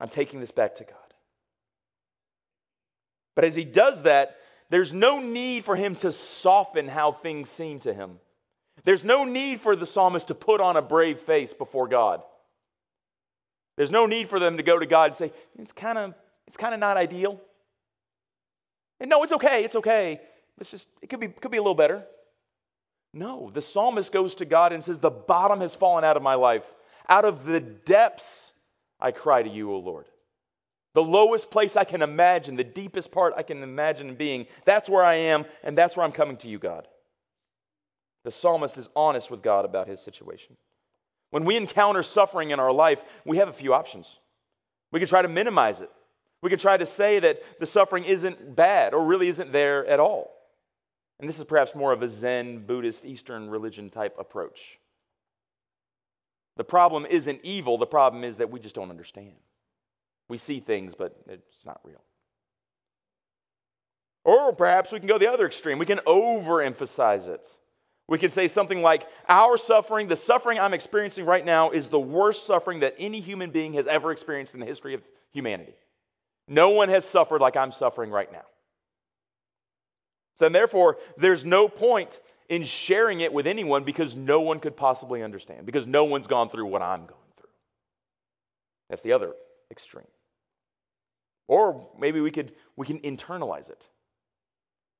I'm 0.00 0.08
taking 0.08 0.40
this 0.40 0.50
back 0.50 0.74
to 0.78 0.82
God. 0.82 0.96
But 3.36 3.44
as 3.44 3.54
he 3.54 3.62
does 3.62 4.02
that, 4.02 4.38
there's 4.70 4.92
no 4.92 5.20
need 5.20 5.64
for 5.64 5.76
him 5.76 5.94
to 5.94 6.10
soften 6.10 6.88
how 6.88 7.12
things 7.12 7.48
seem 7.50 7.78
to 7.78 7.94
him. 7.94 8.18
There's 8.82 9.04
no 9.04 9.22
need 9.22 9.60
for 9.60 9.76
the 9.76 9.86
psalmist 9.86 10.26
to 10.26 10.34
put 10.34 10.60
on 10.60 10.76
a 10.76 10.82
brave 10.82 11.20
face 11.20 11.54
before 11.54 11.86
God. 11.86 12.22
There's 13.76 13.92
no 13.92 14.06
need 14.06 14.30
for 14.30 14.40
them 14.40 14.56
to 14.56 14.64
go 14.64 14.80
to 14.80 14.86
God 14.86 15.10
and 15.10 15.16
say, 15.16 15.32
it's 15.60 15.70
kind 15.70 15.96
of 15.96 16.14
it's 16.48 16.56
kind 16.56 16.74
of 16.74 16.80
not 16.80 16.96
ideal. 16.96 17.40
And 19.00 19.10
no, 19.10 19.22
it's 19.22 19.32
okay, 19.32 19.64
it's 19.64 19.74
okay. 19.76 20.20
It's 20.58 20.70
just 20.70 20.86
it 21.02 21.08
could 21.08 21.20
be 21.20 21.28
could 21.28 21.50
be 21.50 21.58
a 21.58 21.62
little 21.62 21.74
better. 21.74 22.04
No, 23.12 23.50
the 23.52 23.62
psalmist 23.62 24.12
goes 24.12 24.34
to 24.36 24.44
God 24.44 24.72
and 24.72 24.84
says, 24.84 24.98
The 24.98 25.10
bottom 25.10 25.60
has 25.60 25.74
fallen 25.74 26.04
out 26.04 26.16
of 26.16 26.22
my 26.22 26.34
life. 26.34 26.64
Out 27.08 27.24
of 27.24 27.46
the 27.46 27.60
depths 27.60 28.52
I 29.00 29.10
cry 29.10 29.42
to 29.42 29.48
you, 29.48 29.72
O 29.72 29.78
Lord. 29.78 30.06
The 30.94 31.02
lowest 31.02 31.50
place 31.50 31.76
I 31.76 31.84
can 31.84 32.02
imagine, 32.02 32.56
the 32.56 32.64
deepest 32.64 33.10
part 33.10 33.34
I 33.36 33.42
can 33.42 33.62
imagine 33.62 34.14
being, 34.14 34.46
that's 34.64 34.88
where 34.88 35.02
I 35.02 35.14
am, 35.14 35.44
and 35.62 35.76
that's 35.76 35.96
where 35.96 36.04
I'm 36.04 36.12
coming 36.12 36.36
to 36.38 36.48
you, 36.48 36.58
God. 36.58 36.88
The 38.24 38.32
psalmist 38.32 38.76
is 38.76 38.88
honest 38.96 39.30
with 39.30 39.42
God 39.42 39.64
about 39.64 39.88
his 39.88 40.00
situation. 40.00 40.56
When 41.30 41.44
we 41.44 41.56
encounter 41.56 42.02
suffering 42.02 42.50
in 42.50 42.60
our 42.60 42.72
life, 42.72 42.98
we 43.24 43.36
have 43.38 43.48
a 43.48 43.52
few 43.52 43.74
options. 43.74 44.06
We 44.90 45.00
can 45.00 45.08
try 45.08 45.22
to 45.22 45.28
minimize 45.28 45.80
it. 45.80 45.90
We 46.42 46.50
can 46.50 46.58
try 46.58 46.76
to 46.76 46.86
say 46.86 47.18
that 47.20 47.42
the 47.58 47.66
suffering 47.66 48.04
isn't 48.04 48.54
bad 48.54 48.94
or 48.94 49.04
really 49.04 49.28
isn't 49.28 49.52
there 49.52 49.86
at 49.86 50.00
all. 50.00 50.30
And 51.18 51.28
this 51.28 51.38
is 51.38 51.44
perhaps 51.44 51.74
more 51.74 51.92
of 51.92 52.02
a 52.02 52.08
Zen, 52.08 52.66
Buddhist, 52.66 53.04
Eastern 53.04 53.48
religion 53.48 53.90
type 53.90 54.16
approach. 54.18 54.78
The 56.56 56.64
problem 56.64 57.06
isn't 57.06 57.40
evil, 57.42 57.78
the 57.78 57.86
problem 57.86 58.24
is 58.24 58.36
that 58.36 58.50
we 58.50 58.60
just 58.60 58.74
don't 58.74 58.90
understand. 58.90 59.34
We 60.28 60.38
see 60.38 60.60
things, 60.60 60.94
but 60.94 61.16
it's 61.28 61.64
not 61.64 61.80
real. 61.84 62.02
Or 64.24 64.52
perhaps 64.52 64.90
we 64.90 64.98
can 64.98 65.06
go 65.06 65.18
the 65.18 65.32
other 65.32 65.46
extreme. 65.46 65.78
We 65.78 65.86
can 65.86 66.00
overemphasize 66.00 67.28
it. 67.28 67.46
We 68.08 68.18
can 68.18 68.30
say 68.30 68.48
something 68.48 68.82
like, 68.82 69.06
Our 69.28 69.56
suffering, 69.56 70.08
the 70.08 70.16
suffering 70.16 70.58
I'm 70.58 70.74
experiencing 70.74 71.24
right 71.24 71.44
now, 71.44 71.70
is 71.70 71.88
the 71.88 72.00
worst 72.00 72.46
suffering 72.46 72.80
that 72.80 72.96
any 72.98 73.20
human 73.20 73.50
being 73.50 73.74
has 73.74 73.86
ever 73.86 74.10
experienced 74.10 74.54
in 74.54 74.60
the 74.60 74.66
history 74.66 74.94
of 74.94 75.02
humanity. 75.32 75.74
No 76.48 76.70
one 76.70 76.88
has 76.88 77.04
suffered 77.04 77.40
like 77.40 77.56
I'm 77.56 77.72
suffering 77.72 78.10
right 78.10 78.30
now. 78.30 78.44
So, 80.34 80.48
therefore, 80.48 80.98
there's 81.16 81.44
no 81.44 81.68
point 81.68 82.18
in 82.48 82.64
sharing 82.64 83.20
it 83.20 83.32
with 83.32 83.46
anyone 83.46 83.84
because 83.84 84.14
no 84.14 84.40
one 84.40 84.60
could 84.60 84.76
possibly 84.76 85.22
understand, 85.22 85.66
because 85.66 85.86
no 85.86 86.04
one's 86.04 86.26
gone 86.26 86.48
through 86.48 86.66
what 86.66 86.82
I'm 86.82 87.00
going 87.00 87.32
through. 87.36 87.48
That's 88.90 89.02
the 89.02 89.12
other 89.12 89.32
extreme. 89.70 90.06
Or 91.48 91.88
maybe 91.98 92.20
we 92.20 92.30
could 92.30 92.52
we 92.76 92.86
can 92.86 93.00
internalize 93.00 93.70
it. 93.70 93.84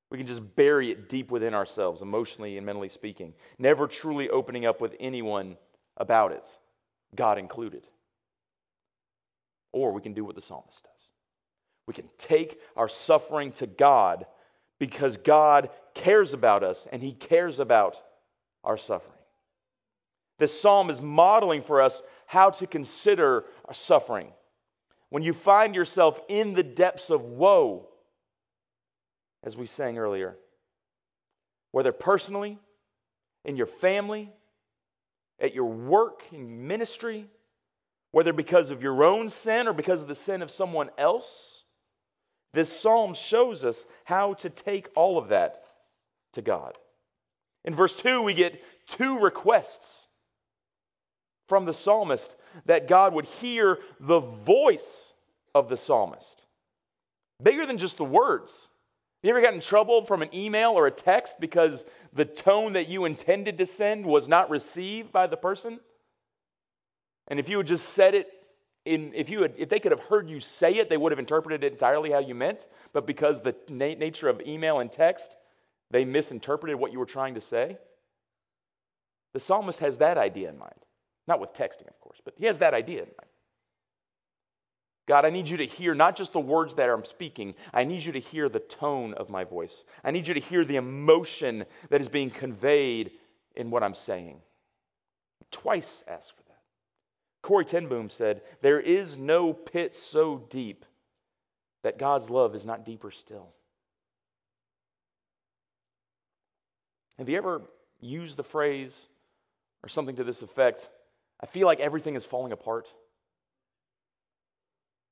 We 0.09 0.17
can 0.17 0.27
just 0.27 0.55
bury 0.55 0.91
it 0.91 1.09
deep 1.09 1.31
within 1.31 1.53
ourselves, 1.53 2.01
emotionally 2.01 2.57
and 2.57 2.65
mentally 2.65 2.89
speaking, 2.89 3.33
never 3.59 3.87
truly 3.87 4.29
opening 4.29 4.65
up 4.65 4.79
with 4.79 4.95
anyone 4.99 5.57
about 5.97 6.31
it, 6.31 6.49
God 7.13 7.37
included. 7.37 7.85
Or 9.73 9.91
we 9.91 10.01
can 10.01 10.13
do 10.13 10.23
what 10.23 10.35
the 10.35 10.41
psalmist 10.41 10.81
does. 10.83 10.96
We 11.87 11.93
can 11.93 12.09
take 12.17 12.59
our 12.75 12.87
suffering 12.87 13.53
to 13.53 13.67
God 13.67 14.25
because 14.79 15.17
God 15.17 15.69
cares 15.95 16.33
about 16.33 16.63
us 16.63 16.85
and 16.91 17.01
He 17.01 17.13
cares 17.13 17.59
about 17.59 17.95
our 18.63 18.77
suffering. 18.77 19.13
This 20.37 20.59
psalm 20.59 20.89
is 20.91 21.01
modeling 21.01 21.63
for 21.63 21.81
us 21.81 22.01
how 22.27 22.51
to 22.51 22.67
consider 22.67 23.45
our 23.65 23.73
suffering. 23.73 24.31
When 25.09 25.23
you 25.23 25.33
find 25.33 25.73
yourself 25.73 26.19
in 26.27 26.53
the 26.53 26.63
depths 26.63 27.09
of 27.09 27.23
woe, 27.23 27.87
as 29.47 29.55
we 29.55 29.65
sang 29.65 29.97
earlier. 29.97 30.35
Whether 31.71 31.93
personally, 31.93 32.59
in 33.45 33.55
your 33.55 33.67
family, 33.67 34.29
at 35.39 35.55
your 35.55 35.65
work, 35.65 36.21
in 36.31 36.67
ministry, 36.67 37.27
whether 38.11 38.33
because 38.33 38.71
of 38.71 38.81
your 38.81 39.03
own 39.03 39.29
sin 39.29 39.67
or 39.67 39.73
because 39.73 40.01
of 40.01 40.07
the 40.07 40.15
sin 40.15 40.41
of 40.41 40.51
someone 40.51 40.89
else, 40.97 41.46
this 42.53 42.71
psalm 42.79 43.13
shows 43.13 43.63
us 43.63 43.83
how 44.03 44.33
to 44.35 44.49
take 44.49 44.89
all 44.95 45.17
of 45.17 45.29
that 45.29 45.63
to 46.33 46.41
God. 46.41 46.77
In 47.65 47.75
verse 47.75 47.93
2, 47.93 48.21
we 48.21 48.33
get 48.33 48.61
two 48.87 49.19
requests 49.19 49.87
from 51.49 51.65
the 51.65 51.73
psalmist 51.73 52.35
that 52.65 52.87
God 52.87 53.13
would 53.13 53.25
hear 53.25 53.79
the 53.99 54.19
voice 54.19 55.13
of 55.53 55.69
the 55.69 55.77
psalmist. 55.77 56.43
Bigger 57.41 57.65
than 57.65 57.77
just 57.77 57.97
the 57.97 58.05
words. 58.05 58.51
You 59.23 59.31
ever 59.31 59.41
got 59.41 59.53
in 59.53 59.59
trouble 59.59 60.05
from 60.05 60.21
an 60.21 60.33
email 60.33 60.71
or 60.71 60.87
a 60.87 60.91
text 60.91 61.35
because 61.39 61.83
the 62.13 62.25
tone 62.25 62.73
that 62.73 62.87
you 62.87 63.05
intended 63.05 63.57
to 63.57 63.65
send 63.65 64.05
was 64.05 64.27
not 64.27 64.49
received 64.49 65.11
by 65.11 65.27
the 65.27 65.37
person? 65.37 65.79
And 67.27 67.39
if 67.39 67.49
you 67.49 67.57
had 67.57 67.67
just 67.67 67.89
said 67.89 68.15
it 68.15 68.27
in, 68.87 69.13
if 69.13 69.29
you 69.29 69.41
had, 69.41 69.53
if 69.57 69.69
they 69.69 69.79
could 69.79 69.91
have 69.91 70.01
heard 70.01 70.29
you 70.29 70.39
say 70.39 70.75
it, 70.75 70.89
they 70.89 70.97
would 70.97 71.11
have 71.11 71.19
interpreted 71.19 71.63
it 71.63 71.73
entirely 71.73 72.11
how 72.11 72.19
you 72.19 72.35
meant. 72.35 72.67
But 72.93 73.05
because 73.05 73.41
the 73.41 73.55
na- 73.69 73.93
nature 73.93 74.29
of 74.29 74.41
email 74.41 74.79
and 74.79 74.91
text, 74.91 75.35
they 75.91 76.05
misinterpreted 76.05 76.77
what 76.77 76.91
you 76.91 76.99
were 76.99 77.05
trying 77.05 77.35
to 77.35 77.41
say. 77.41 77.77
The 79.33 79.39
psalmist 79.39 79.79
has 79.79 79.97
that 79.99 80.17
idea 80.17 80.49
in 80.49 80.57
mind, 80.57 80.79
not 81.27 81.39
with 81.39 81.53
texting, 81.53 81.87
of 81.87 81.99
course, 81.99 82.19
but 82.23 82.33
he 82.37 82.45
has 82.45 82.59
that 82.59 82.73
idea 82.73 83.01
in 83.01 83.07
mind. 83.07 83.29
God, 85.07 85.25
I 85.25 85.29
need 85.29 85.47
you 85.47 85.57
to 85.57 85.65
hear 85.65 85.95
not 85.95 86.17
just 86.17 86.33
the 86.33 86.39
words 86.39 86.75
that 86.75 86.89
I'm 86.89 87.05
speaking, 87.05 87.55
I 87.73 87.83
need 87.83 88.03
you 88.03 88.11
to 88.13 88.19
hear 88.19 88.49
the 88.49 88.59
tone 88.59 89.13
of 89.13 89.29
my 89.29 89.43
voice. 89.43 89.85
I 90.03 90.11
need 90.11 90.27
you 90.27 90.33
to 90.33 90.39
hear 90.39 90.65
the 90.65 90.75
emotion 90.75 91.65
that 91.89 92.01
is 92.01 92.09
being 92.09 92.29
conveyed 92.29 93.11
in 93.55 93.69
what 93.69 93.83
I'm 93.83 93.93
saying. 93.93 94.41
Twice 95.51 96.03
ask 96.07 96.29
for 96.35 96.43
that. 96.43 96.46
Corrie 97.47 97.63
ten 97.63 97.87
Boom 97.87 98.09
said, 98.09 98.41
There 98.61 98.81
is 98.81 99.15
no 99.15 99.53
pit 99.53 99.95
so 99.95 100.43
deep 100.49 100.83
that 101.81 101.97
God's 101.97 102.29
love 102.29 102.55
is 102.55 102.65
not 102.65 102.83
deeper 102.83 103.09
still. 103.09 103.53
Have 107.17 107.29
you 107.29 107.37
ever 107.37 107.61
used 108.01 108.35
the 108.35 108.43
phrase 108.43 108.93
or 109.81 109.87
something 109.87 110.17
to 110.17 110.25
this 110.25 110.41
effect? 110.41 110.89
I 111.39 111.45
feel 111.45 111.67
like 111.67 111.79
everything 111.79 112.15
is 112.15 112.25
falling 112.25 112.51
apart. 112.51 112.93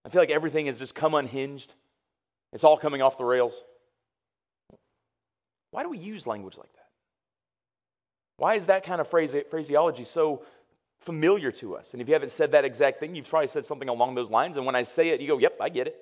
I 0.03 0.09
feel 0.09 0.21
like 0.21 0.29
everything 0.29 0.65
has 0.65 0.77
just 0.77 0.93
come 0.93 1.13
unhinged. 1.13 1.71
It's 2.51 2.65
all 2.65 2.75
coming 2.75 3.01
off 3.01 3.17
the 3.17 3.23
rails. 3.23 3.63
Why 5.71 5.83
do 5.83 5.89
we 5.89 5.99
use 5.99 6.27
language 6.27 6.57
like 6.57 6.73
that? 6.73 6.89
Why 8.35 8.55
is 8.55 8.65
that 8.65 8.83
kind 8.83 8.99
of 8.99 9.07
phrase, 9.07 9.33
phraseology 9.49 10.03
so 10.03 10.43
familiar 11.05 11.51
to 11.53 11.75
us? 11.75 11.89
And 11.93 12.01
if 12.01 12.07
you 12.07 12.13
haven't 12.13 12.31
said 12.31 12.51
that 12.51 12.65
exact 12.65 12.99
thing, 12.99 13.15
you've 13.15 13.29
probably 13.29 13.47
said 13.47 13.65
something 13.65 13.89
along 13.89 14.15
those 14.15 14.29
lines. 14.29 14.57
And 14.57 14.65
when 14.65 14.75
I 14.75 14.83
say 14.83 15.09
it, 15.09 15.21
you 15.21 15.27
go, 15.27 15.37
yep, 15.37 15.57
I 15.61 15.69
get 15.69 15.87
it. 15.87 15.95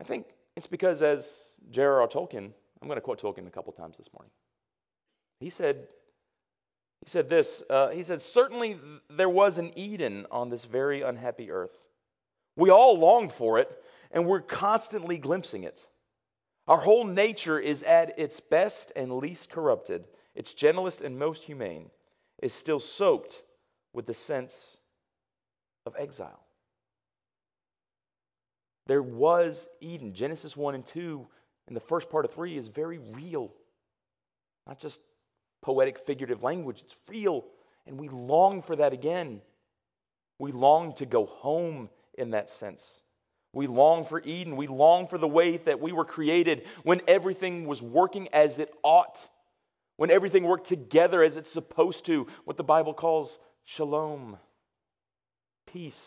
I 0.00 0.04
think 0.04 0.26
it's 0.56 0.66
because, 0.66 1.02
as 1.02 1.30
J.R.R. 1.70 2.08
Tolkien, 2.08 2.50
I'm 2.80 2.88
going 2.88 2.96
to 2.96 3.02
quote 3.02 3.20
Tolkien 3.20 3.46
a 3.46 3.50
couple 3.50 3.72
times 3.72 3.96
this 3.96 4.08
morning. 4.14 4.30
He 5.40 5.50
said, 5.50 5.88
he 7.04 7.10
said 7.10 7.28
this. 7.28 7.62
Uh, 7.68 7.88
he 7.88 8.02
said, 8.02 8.22
certainly 8.22 8.78
there 9.08 9.28
was 9.28 9.58
an 9.58 9.72
Eden 9.76 10.26
on 10.30 10.50
this 10.50 10.64
very 10.64 11.02
unhappy 11.02 11.50
earth. 11.50 11.76
We 12.56 12.70
all 12.70 12.98
long 12.98 13.30
for 13.30 13.58
it, 13.58 13.70
and 14.10 14.26
we're 14.26 14.40
constantly 14.40 15.18
glimpsing 15.18 15.64
it. 15.64 15.84
Our 16.68 16.78
whole 16.78 17.04
nature 17.04 17.58
is 17.58 17.82
at 17.82 18.18
its 18.18 18.38
best 18.38 18.92
and 18.94 19.16
least 19.16 19.48
corrupted, 19.48 20.04
its 20.34 20.52
gentlest 20.52 21.00
and 21.00 21.18
most 21.18 21.42
humane, 21.42 21.90
is 22.40 22.52
still 22.52 22.80
soaked 22.80 23.34
with 23.92 24.06
the 24.06 24.14
sense 24.14 24.54
of 25.86 25.94
exile. 25.98 26.40
There 28.86 29.02
was 29.02 29.68
Eden. 29.80 30.14
Genesis 30.14 30.56
1 30.56 30.74
and 30.74 30.86
2 30.86 31.26
and 31.68 31.76
the 31.76 31.80
first 31.80 32.10
part 32.10 32.24
of 32.24 32.32
3 32.32 32.58
is 32.58 32.66
very 32.66 32.98
real. 33.12 33.52
Not 34.66 34.80
just 34.80 34.98
poetic, 35.62 36.04
figurative 36.06 36.42
language, 36.42 36.80
it's 36.80 36.96
real. 37.08 37.44
And 37.86 37.98
we 37.98 38.08
long 38.08 38.62
for 38.62 38.76
that 38.76 38.92
again. 38.92 39.40
We 40.38 40.52
long 40.52 40.94
to 40.94 41.06
go 41.06 41.26
home 41.26 41.90
in 42.18 42.30
that 42.30 42.50
sense. 42.50 42.82
We 43.52 43.66
long 43.66 44.04
for 44.04 44.20
Eden. 44.20 44.56
We 44.56 44.66
long 44.66 45.06
for 45.06 45.18
the 45.18 45.28
way 45.28 45.56
that 45.58 45.80
we 45.80 45.92
were 45.92 46.04
created 46.04 46.66
when 46.82 47.00
everything 47.06 47.66
was 47.66 47.82
working 47.82 48.28
as 48.32 48.58
it 48.58 48.72
ought, 48.82 49.18
when 50.00 50.10
everything 50.10 50.44
worked 50.44 50.66
together 50.66 51.22
as 51.22 51.36
it's 51.36 51.52
supposed 51.52 52.06
to, 52.06 52.26
what 52.46 52.56
the 52.56 52.62
Bible 52.64 52.94
calls 52.94 53.38
shalom, 53.64 54.38
peace. 55.66 56.00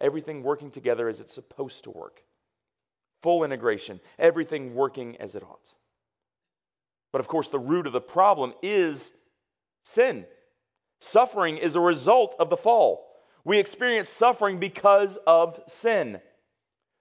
Everything 0.00 0.42
working 0.42 0.72
together 0.72 1.08
as 1.08 1.20
it's 1.20 1.32
supposed 1.32 1.84
to 1.84 1.92
work. 1.92 2.24
full 3.22 3.44
integration, 3.44 4.00
everything 4.18 4.74
working 4.74 5.16
as 5.18 5.36
it 5.36 5.44
ought. 5.44 5.68
But 7.12 7.20
of 7.20 7.28
course, 7.28 7.46
the 7.46 7.58
root 7.58 7.86
of 7.86 7.92
the 7.92 8.00
problem 8.00 8.52
is 8.62 9.12
sin. 9.84 10.26
Suffering 11.00 11.58
is 11.58 11.76
a 11.76 11.80
result 11.80 12.34
of 12.40 12.50
the 12.50 12.56
fall. 12.56 13.06
We 13.44 13.58
experience 13.58 14.08
suffering 14.08 14.58
because 14.58 15.18
of 15.24 15.60
sin. 15.68 16.20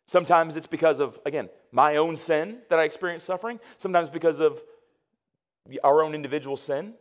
Sometimes 0.08 0.58
it's 0.58 0.68
because 0.68 1.00
of, 1.00 1.20
again, 1.26 1.50
my 1.72 1.96
own 1.96 2.18
sin 2.18 2.60
that 2.70 2.78
I 2.78 2.84
experience 2.84 3.24
suffering. 3.24 3.60
Sometimes 3.78 4.10
because 4.10 4.40
of 4.40 4.62
our 5.84 6.04
own 6.04 6.16
individual 6.16 6.58
sin. 6.58 6.94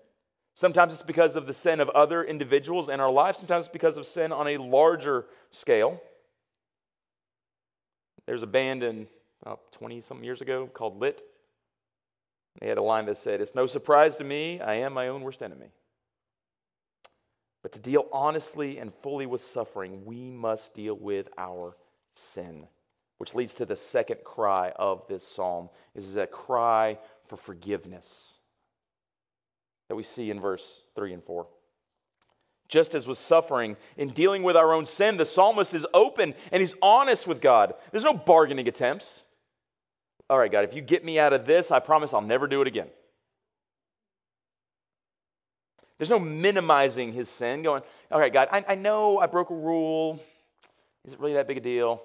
Sometimes 0.54 0.94
it's 0.94 1.02
because 1.02 1.36
of 1.36 1.46
the 1.46 1.54
sin 1.54 1.80
of 1.80 1.88
other 1.90 2.24
individuals 2.24 2.88
in 2.88 3.00
our 3.00 3.10
lives. 3.10 3.38
Sometimes 3.38 3.66
it's 3.66 3.72
because 3.72 3.96
of 3.96 4.06
sin 4.06 4.32
on 4.32 4.48
a 4.48 4.56
larger 4.58 5.26
scale. 5.50 6.00
There's 8.26 8.42
a 8.42 8.46
band 8.46 8.82
in 8.82 9.06
20 9.72 10.02
something 10.02 10.24
years 10.24 10.40
ago 10.40 10.68
called 10.72 11.00
Lit. 11.00 11.22
They 12.60 12.68
had 12.68 12.78
a 12.78 12.82
line 12.82 13.06
that 13.06 13.16
said, 13.16 13.40
It's 13.40 13.54
no 13.54 13.66
surprise 13.66 14.16
to 14.16 14.24
me, 14.24 14.60
I 14.60 14.74
am 14.74 14.92
my 14.92 15.08
own 15.08 15.22
worst 15.22 15.42
enemy. 15.42 15.68
But 17.62 17.72
to 17.72 17.78
deal 17.78 18.06
honestly 18.12 18.78
and 18.78 18.92
fully 19.02 19.26
with 19.26 19.42
suffering, 19.42 20.04
we 20.04 20.30
must 20.30 20.74
deal 20.74 20.94
with 20.94 21.28
our 21.38 21.76
sin, 22.14 22.66
which 23.18 23.34
leads 23.34 23.54
to 23.54 23.66
the 23.66 23.76
second 23.76 24.24
cry 24.24 24.72
of 24.76 25.06
this 25.08 25.26
psalm 25.26 25.68
This 25.94 26.06
is 26.06 26.16
a 26.16 26.26
cry 26.26 26.98
for 27.28 27.36
forgiveness 27.36 28.29
that 29.90 29.96
we 29.96 30.04
see 30.04 30.30
in 30.30 30.38
verse 30.38 30.64
3 30.94 31.14
and 31.14 31.24
4. 31.24 31.48
Just 32.68 32.94
as 32.94 33.08
with 33.08 33.18
suffering, 33.18 33.76
in 33.96 34.10
dealing 34.10 34.44
with 34.44 34.56
our 34.56 34.72
own 34.72 34.86
sin, 34.86 35.16
the 35.16 35.26
psalmist 35.26 35.74
is 35.74 35.84
open 35.92 36.34
and 36.52 36.60
he's 36.60 36.74
honest 36.80 37.26
with 37.26 37.40
God. 37.40 37.74
There's 37.90 38.04
no 38.04 38.14
bargaining 38.14 38.68
attempts. 38.68 39.22
All 40.30 40.38
right, 40.38 40.52
God, 40.52 40.62
if 40.62 40.74
you 40.74 40.80
get 40.80 41.04
me 41.04 41.18
out 41.18 41.32
of 41.32 41.44
this, 41.44 41.72
I 41.72 41.80
promise 41.80 42.14
I'll 42.14 42.20
never 42.20 42.46
do 42.46 42.62
it 42.62 42.68
again. 42.68 42.86
There's 45.98 46.08
no 46.10 46.20
minimizing 46.20 47.12
his 47.12 47.28
sin, 47.28 47.64
going, 47.64 47.82
all 48.12 48.20
right, 48.20 48.32
God, 48.32 48.46
I, 48.52 48.64
I 48.68 48.74
know 48.76 49.18
I 49.18 49.26
broke 49.26 49.50
a 49.50 49.56
rule. 49.56 50.20
Is 51.04 51.14
it 51.14 51.18
really 51.18 51.34
that 51.34 51.48
big 51.48 51.56
a 51.56 51.60
deal? 51.60 52.00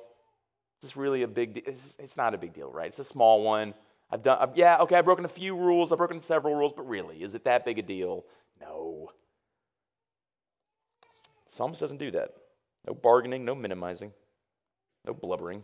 Is 0.81 0.89
this 0.89 0.97
really 0.97 1.21
a 1.21 1.27
big 1.27 1.53
deal? 1.53 1.63
It's, 1.67 1.81
it's, 1.99 2.17
not 2.17 2.33
a 2.33 2.39
big 2.39 2.55
deal, 2.55 2.71
right? 2.71 2.87
It's 2.87 2.97
a 2.97 3.03
small 3.03 3.43
one. 3.43 3.75
I've 4.09 4.21
done, 4.21 4.37
I've, 4.39 4.55
yeah, 4.55 4.77
okay, 4.81 4.95
I've 4.95 5.05
broken 5.05 5.25
a 5.25 5.29
few 5.29 5.55
rules. 5.55 5.91
I've 5.91 5.97
broken 5.97 6.21
several 6.21 6.55
rules, 6.55 6.73
but 6.73 6.87
really, 6.87 7.23
is 7.23 7.35
it 7.35 7.43
that 7.45 7.65
big 7.65 7.79
a 7.79 7.81
deal? 7.81 8.25
No. 8.61 9.11
Psalms 11.51 11.79
doesn't 11.79 11.97
do 11.97 12.11
that. 12.11 12.31
No 12.85 12.93
bargaining, 12.93 13.45
no 13.45 13.55
minimizing, 13.55 14.11
no 15.05 15.13
blubbering. 15.13 15.63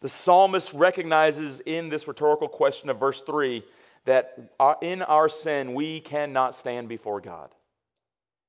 The 0.00 0.08
psalmist 0.08 0.72
recognizes 0.74 1.60
in 1.60 1.88
this 1.88 2.06
rhetorical 2.06 2.48
question 2.48 2.90
of 2.90 3.00
verse 3.00 3.20
3 3.22 3.64
that 4.04 4.38
uh, 4.60 4.74
in 4.80 5.02
our 5.02 5.28
sin 5.28 5.74
we 5.74 6.00
cannot 6.00 6.54
stand 6.54 6.88
before 6.88 7.20
God. 7.20 7.50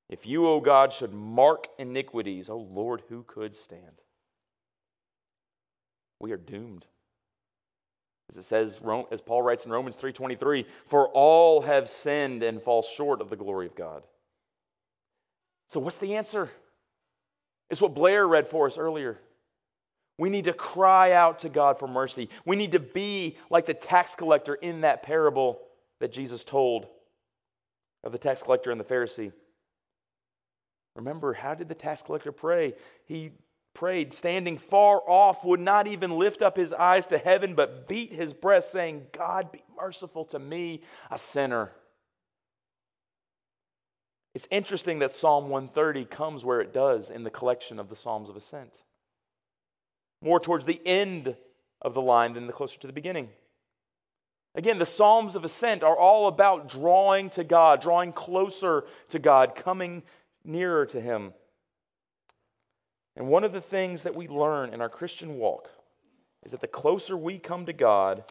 If 0.10 0.26
you, 0.26 0.48
O 0.48 0.60
God, 0.60 0.92
should 0.92 1.14
mark 1.14 1.68
iniquities, 1.78 2.50
O 2.50 2.58
Lord, 2.58 3.04
who 3.10 3.24
could 3.24 3.56
stand? 3.56 4.02
We 6.20 6.32
are 6.32 6.38
doomed. 6.38 6.86
As 8.30 8.38
it 8.38 8.44
says, 8.44 8.80
as 9.12 9.22
Paul 9.22 9.42
writes 9.42 9.66
in 9.66 9.72
Romans 9.72 9.96
3:23, 9.96 10.66
for 10.86 11.08
all 11.10 11.62
have 11.62 11.90
sinned 11.90 12.44
and 12.44 12.62
fall 12.62 12.84
short 12.84 13.22
of 13.22 13.30
the 13.30 13.36
glory 13.36 13.66
of 13.66 13.76
God. 13.76 14.04
So 15.68 15.80
what's 15.80 15.98
the 15.98 16.16
answer? 16.16 16.50
It's 17.70 17.82
what 17.82 17.94
Blair 17.94 18.28
read 18.28 18.48
for 18.48 18.68
us 18.68 18.78
earlier. 18.78 19.20
We 20.18 20.30
need 20.30 20.46
to 20.46 20.54
cry 20.54 21.14
out 21.14 21.40
to 21.40 21.50
God 21.50 21.80
for 21.80 21.88
mercy. 21.88 22.30
We 22.46 22.56
need 22.56 22.74
to 22.74 22.80
be 22.80 23.38
like 23.50 23.66
the 23.66 23.74
tax 23.74 24.16
collector 24.16 24.56
in 24.56 24.82
that 24.82 25.02
parable 25.02 25.62
that 26.00 26.12
Jesus 26.12 26.44
told 26.44 26.88
of 28.04 28.12
the 28.12 28.18
tax 28.18 28.42
collector 28.44 28.72
and 28.72 28.80
the 28.80 28.86
Pharisee. 28.86 29.32
Remember, 30.96 31.34
how 31.34 31.54
did 31.54 31.70
the 31.70 31.76
tax 31.76 32.02
collector 32.02 32.32
pray? 32.32 32.74
He 33.06 33.32
prayed, 33.74 34.14
standing 34.14 34.58
far 34.58 35.02
off, 35.08 35.44
would 35.44 35.60
not 35.60 35.88
even 35.88 36.12
lift 36.12 36.42
up 36.42 36.58
his 36.58 36.74
eyes 36.74 37.06
to 37.08 37.18
heaven, 37.18 37.56
but 37.56 37.88
beat 37.88 38.14
his 38.14 38.34
breast, 38.34 38.72
saying, 38.72 39.06
God, 39.12 39.52
be 39.52 39.64
merciful 39.78 40.26
to 40.26 40.40
me, 40.40 40.82
a 41.12 41.18
sinner. 41.18 41.72
It's 44.36 44.48
interesting 44.52 45.00
that 45.00 45.14
Psalm 45.14 45.50
130 45.50 46.06
comes 46.06 46.46
where 46.46 46.62
it 46.62 46.74
does 46.74 47.10
in 47.10 47.24
the 47.24 47.30
collection 47.30 47.80
of 47.80 47.90
the 47.90 47.96
Psalms 47.96 48.30
of 48.30 48.36
Ascent 48.36 48.74
more 50.22 50.40
towards 50.40 50.66
the 50.66 50.82
end 50.86 51.36
of 51.82 51.94
the 51.94 52.02
line 52.02 52.34
than 52.34 52.48
the 52.48 52.54
closer 52.54 52.78
to 52.80 52.88
the 52.88 52.94
beginning. 52.94 53.30
Again, 54.56 54.80
the 54.80 54.86
Psalms 54.86 55.36
of 55.36 55.46
Ascent 55.46 55.84
are 55.84 55.98
all 55.98 56.28
about 56.28 56.70
drawing 56.70 57.30
to 57.32 57.44
God, 57.44 57.82
drawing 57.82 58.12
closer 58.12 58.86
to 59.10 59.20
God, 59.20 59.56
coming 59.56 60.04
nearer 60.44 60.86
to 60.88 61.00
Him. 61.00 61.34
And 63.16 63.28
one 63.28 63.44
of 63.44 63.54
the 63.54 63.62
things 63.62 64.04
that 64.04 64.16
we 64.16 64.28
learn 64.28 64.74
in 64.74 64.82
our 64.82 64.90
Christian 64.90 65.38
walk 65.38 65.70
is 66.44 66.52
that 66.52 66.62
the 66.62 66.68
closer 66.68 67.18
we 67.18 67.38
come 67.38 67.66
to 67.66 67.74
God, 67.74 68.24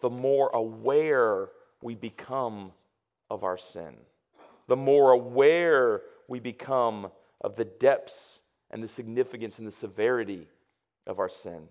the 0.00 0.10
more 0.10 0.50
aware 0.50 1.48
we 1.80 1.94
become 1.94 2.72
of 3.30 3.44
our 3.44 3.56
sin, 3.56 3.94
the 4.68 4.76
more 4.76 5.12
aware 5.12 6.02
we 6.28 6.40
become 6.40 7.10
of 7.40 7.56
the 7.56 7.64
depths 7.64 8.40
and 8.70 8.82
the 8.82 8.88
significance 8.88 9.58
and 9.58 9.66
the 9.66 9.72
severity 9.72 10.48
of 11.06 11.18
our 11.18 11.28
sin, 11.28 11.68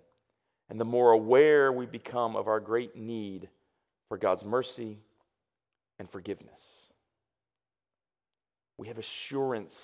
and 0.70 0.80
the 0.80 0.86
more 0.86 1.12
aware 1.12 1.72
we 1.72 1.86
become 1.86 2.36
of 2.36 2.48
our 2.48 2.60
great 2.60 2.96
need 2.96 3.50
for 4.08 4.18
God's 4.18 4.46
mercy 4.46 5.00
and 6.00 6.10
forgiveness. 6.10 6.62
We 8.78 8.88
have 8.88 8.98
assurance 8.98 9.76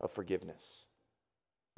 of 0.00 0.12
forgiveness, 0.12 0.86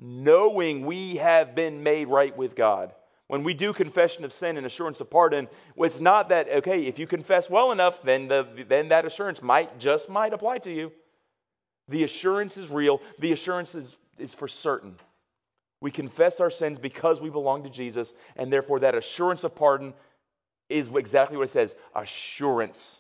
knowing 0.02 0.84
we 0.84 1.16
have 1.16 1.54
been 1.54 1.82
made 1.82 2.08
right 2.08 2.36
with 2.36 2.56
God. 2.56 2.92
When 3.28 3.44
we 3.44 3.54
do 3.54 3.72
confession 3.72 4.24
of 4.24 4.32
sin 4.32 4.56
and 4.56 4.66
assurance 4.66 5.00
of 5.00 5.08
pardon, 5.08 5.48
it's 5.76 6.00
not 6.00 6.28
that, 6.30 6.48
okay, 6.50 6.86
if 6.86 6.98
you 6.98 7.06
confess 7.06 7.48
well 7.48 7.70
enough, 7.70 8.02
then, 8.02 8.26
the, 8.28 8.46
then 8.68 8.88
that 8.88 9.06
assurance 9.06 9.40
might, 9.40 9.78
just 9.78 10.08
might 10.08 10.34
apply 10.34 10.58
to 10.58 10.72
you. 10.72 10.92
The 11.88 12.04
assurance 12.04 12.56
is 12.56 12.68
real. 12.68 13.00
The 13.20 13.32
assurance 13.32 13.74
is, 13.74 13.94
is 14.18 14.34
for 14.34 14.48
certain. 14.48 14.96
We 15.80 15.90
confess 15.90 16.40
our 16.40 16.50
sins 16.50 16.78
because 16.78 17.20
we 17.20 17.30
belong 17.30 17.62
to 17.62 17.70
Jesus, 17.70 18.12
and 18.36 18.52
therefore 18.52 18.80
that 18.80 18.94
assurance 18.94 19.44
of 19.44 19.54
pardon 19.54 19.94
is 20.68 20.88
exactly 20.94 21.36
what 21.36 21.44
it 21.44 21.52
says 21.52 21.74
assurance. 21.94 22.98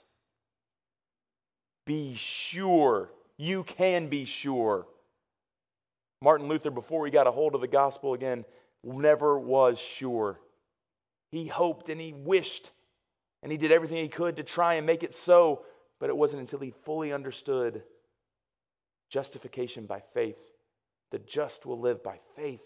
Be 1.84 2.14
sure. 2.16 3.10
You 3.36 3.64
can 3.64 4.08
be 4.08 4.24
sure. 4.24 4.86
Martin 6.22 6.46
Luther, 6.46 6.70
before 6.70 7.04
he 7.04 7.10
got 7.10 7.26
a 7.26 7.32
hold 7.32 7.56
of 7.56 7.60
the 7.60 7.66
gospel 7.66 8.14
again, 8.14 8.44
never 8.84 9.38
was 9.38 9.80
sure. 9.80 10.38
He 11.32 11.48
hoped 11.48 11.88
and 11.88 12.00
he 12.00 12.12
wished, 12.12 12.70
and 13.42 13.50
he 13.50 13.58
did 13.58 13.72
everything 13.72 13.96
he 13.96 14.08
could 14.08 14.36
to 14.36 14.44
try 14.44 14.74
and 14.74 14.86
make 14.86 15.02
it 15.02 15.14
so, 15.14 15.64
but 15.98 16.10
it 16.10 16.16
wasn't 16.16 16.40
until 16.40 16.60
he 16.60 16.72
fully 16.84 17.12
understood 17.12 17.82
justification 19.10 19.86
by 19.86 20.00
faith. 20.14 20.38
The 21.10 21.18
just 21.18 21.66
will 21.66 21.80
live 21.80 22.04
by 22.04 22.20
faith 22.36 22.62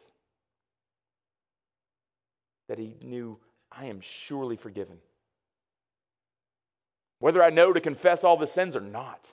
that 2.69 2.79
he 2.79 2.95
knew, 3.01 3.39
I 3.73 3.87
am 3.87 4.01
surely 4.01 4.57
forgiven. 4.57 4.99
Whether 7.21 7.43
I 7.43 7.51
know 7.51 7.73
to 7.73 7.81
confess 7.81 8.23
all 8.23 8.37
the 8.37 8.47
sins 8.47 8.77
or 8.77 8.81
not. 8.81 9.33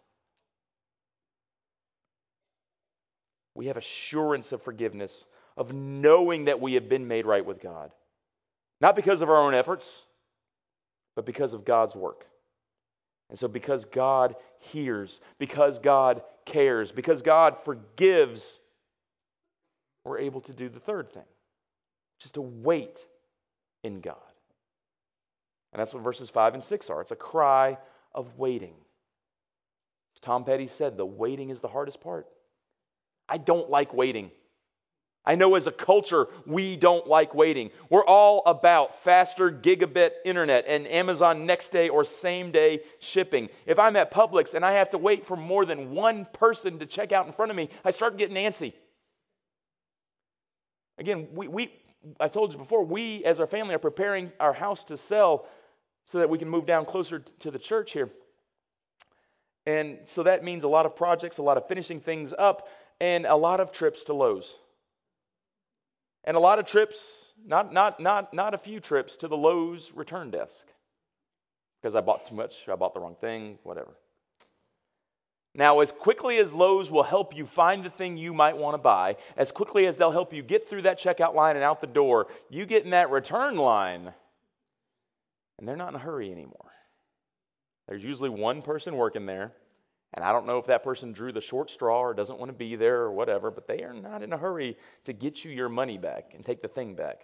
We 3.55 3.67
have 3.67 3.77
assurance 3.77 4.51
of 4.51 4.61
forgiveness, 4.61 5.13
of 5.57 5.73
knowing 5.73 6.45
that 6.45 6.59
we 6.59 6.73
have 6.73 6.89
been 6.89 7.07
made 7.07 7.25
right 7.25 7.45
with 7.45 7.61
God. 7.61 7.91
Not 8.81 8.95
because 8.95 9.21
of 9.21 9.29
our 9.29 9.37
own 9.37 9.53
efforts, 9.53 9.87
but 11.15 11.25
because 11.25 11.53
of 11.53 11.65
God's 11.65 11.95
work. 11.95 12.25
And 13.29 13.39
so, 13.39 13.47
because 13.47 13.85
God 13.85 14.35
hears, 14.59 15.19
because 15.39 15.79
God 15.79 16.21
cares, 16.45 16.91
because 16.91 17.21
God 17.21 17.57
forgives, 17.63 18.43
we're 20.03 20.19
able 20.19 20.41
to 20.41 20.53
do 20.53 20.69
the 20.69 20.79
third 20.79 21.11
thing, 21.11 21.23
just 22.19 22.33
to 22.35 22.41
wait 22.41 22.99
in 23.83 24.01
God. 24.01 24.17
And 25.71 25.79
that's 25.79 25.93
what 25.93 26.03
verses 26.03 26.29
5 26.29 26.55
and 26.55 26.63
6 26.63 26.89
are. 26.89 27.01
It's 27.01 27.11
a 27.11 27.15
cry 27.15 27.77
of 28.13 28.37
waiting. 28.37 28.75
As 30.15 30.19
Tom 30.21 30.43
Petty 30.43 30.67
said, 30.67 30.97
the 30.97 31.05
waiting 31.05 31.49
is 31.49 31.61
the 31.61 31.67
hardest 31.67 32.01
part. 32.01 32.27
I 33.27 33.37
don't 33.37 33.69
like 33.69 33.93
waiting. 33.93 34.31
I 35.25 35.35
know 35.35 35.55
as 35.55 35.67
a 35.67 35.71
culture, 35.71 36.27
we 36.45 36.75
don't 36.75 37.07
like 37.07 37.33
waiting. 37.33 37.71
We're 37.89 38.05
all 38.05 38.43
about 38.45 39.03
faster 39.03 39.49
gigabit 39.49 40.11
internet 40.25 40.65
and 40.67 40.85
Amazon 40.85 41.45
next 41.45 41.71
day 41.71 41.87
or 41.87 42.03
same 42.03 42.51
day 42.51 42.81
shipping. 42.99 43.47
If 43.65 43.79
I'm 43.79 43.95
at 43.95 44.11
Publix 44.11 44.53
and 44.53 44.65
I 44.65 44.73
have 44.73 44.89
to 44.89 44.97
wait 44.97 45.25
for 45.25 45.37
more 45.37 45.65
than 45.65 45.91
one 45.91 46.27
person 46.33 46.77
to 46.79 46.85
check 46.85 47.13
out 47.13 47.25
in 47.25 47.31
front 47.31 47.51
of 47.51 47.57
me, 47.57 47.69
I 47.85 47.91
start 47.91 48.17
getting 48.17 48.35
antsy. 48.35 48.73
Again, 50.97 51.27
we, 51.33 51.47
we, 51.47 51.73
I 52.19 52.27
told 52.27 52.51
you 52.51 52.57
before, 52.57 52.83
we 52.83 53.23
as 53.23 53.39
our 53.39 53.47
family 53.47 53.73
are 53.75 53.79
preparing 53.79 54.29
our 54.41 54.53
house 54.53 54.83
to 54.85 54.97
sell 54.97 55.47
so 56.03 56.17
that 56.17 56.29
we 56.29 56.37
can 56.37 56.49
move 56.49 56.65
down 56.65 56.83
closer 56.83 57.23
to 57.39 57.49
the 57.49 57.59
church 57.59 57.93
here. 57.93 58.09
And 59.65 59.99
so 60.03 60.23
that 60.23 60.43
means 60.43 60.65
a 60.65 60.67
lot 60.67 60.85
of 60.85 60.97
projects, 60.97 61.37
a 61.37 61.41
lot 61.41 61.55
of 61.55 61.65
finishing 61.69 62.01
things 62.01 62.33
up, 62.37 62.67
and 63.03 63.25
a 63.25 63.35
lot 63.35 63.59
of 63.59 63.73
trips 63.73 64.05
to 64.05 64.13
Lowe's. 64.13 64.55
And 66.23 66.37
a 66.37 66.39
lot 66.39 66.57
of 66.57 66.65
trips, 66.65 66.95
not, 67.45 67.73
not, 67.73 67.99
not, 67.99 68.33
not 68.33 68.53
a 68.53 68.57
few 68.57 68.79
trips, 68.79 69.17
to 69.17 69.27
the 69.27 69.35
Lowe's 69.35 69.91
return 69.93 70.31
desk. 70.31 70.65
Because 71.81 71.95
I 71.95 71.99
bought 71.99 72.29
too 72.29 72.35
much, 72.35 72.55
I 72.71 72.75
bought 72.75 72.93
the 72.93 73.01
wrong 73.01 73.17
thing, 73.19 73.59
whatever. 73.63 73.91
Now, 75.53 75.81
as 75.81 75.91
quickly 75.91 76.37
as 76.37 76.53
Lowe's 76.53 76.89
will 76.89 77.03
help 77.03 77.35
you 77.35 77.45
find 77.45 77.83
the 77.83 77.89
thing 77.89 78.15
you 78.15 78.33
might 78.33 78.55
want 78.55 78.75
to 78.75 78.77
buy, 78.77 79.17
as 79.35 79.51
quickly 79.51 79.85
as 79.85 79.97
they'll 79.97 80.09
help 80.09 80.33
you 80.33 80.41
get 80.41 80.69
through 80.69 80.83
that 80.83 80.97
checkout 80.97 81.35
line 81.35 81.57
and 81.57 81.65
out 81.65 81.81
the 81.81 81.87
door, 81.87 82.27
you 82.49 82.65
get 82.65 82.85
in 82.85 82.91
that 82.91 83.09
return 83.09 83.57
line, 83.57 84.13
and 85.59 85.67
they're 85.67 85.75
not 85.75 85.89
in 85.89 85.95
a 85.95 85.99
hurry 85.99 86.31
anymore. 86.31 86.71
There's 87.89 88.01
usually 88.01 88.29
one 88.29 88.61
person 88.61 88.95
working 88.95 89.25
there, 89.25 89.51
and 90.13 90.23
I 90.23 90.31
don't 90.31 90.45
know 90.45 90.59
if 90.59 90.67
that 90.67 90.83
person 90.83 91.11
drew 91.11 91.31
the 91.31 91.41
short 91.41 91.71
straw 91.71 92.01
or 92.01 92.13
doesn't 92.13 92.37
want 92.39 92.49
to 92.49 92.57
be 92.57 92.75
there 92.75 93.01
or 93.01 93.11
whatever, 93.11 93.49
but 93.49 93.67
they 93.67 93.83
are 93.83 93.93
not 93.93 94.21
in 94.21 94.33
a 94.33 94.37
hurry 94.37 94.77
to 95.05 95.13
get 95.13 95.43
you 95.43 95.51
your 95.51 95.69
money 95.69 95.97
back 95.97 96.33
and 96.35 96.45
take 96.45 96.61
the 96.61 96.67
thing 96.67 96.93
back. 96.93 97.21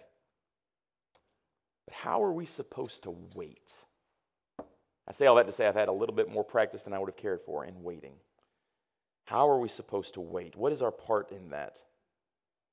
But 1.86 1.94
how 1.94 2.22
are 2.22 2.32
we 2.32 2.46
supposed 2.46 3.04
to 3.04 3.14
wait? 3.34 3.72
I 5.06 5.12
say 5.12 5.26
all 5.26 5.36
that 5.36 5.46
to 5.46 5.52
say 5.52 5.66
I've 5.66 5.74
had 5.74 5.88
a 5.88 5.92
little 5.92 6.14
bit 6.14 6.30
more 6.30 6.44
practice 6.44 6.82
than 6.82 6.92
I 6.92 6.98
would 6.98 7.08
have 7.08 7.16
cared 7.16 7.40
for 7.46 7.64
in 7.64 7.82
waiting. 7.82 8.14
How 9.24 9.48
are 9.48 9.58
we 9.58 9.68
supposed 9.68 10.14
to 10.14 10.20
wait? 10.20 10.56
What 10.56 10.72
is 10.72 10.82
our 10.82 10.90
part 10.90 11.30
in 11.30 11.50
that? 11.50 11.80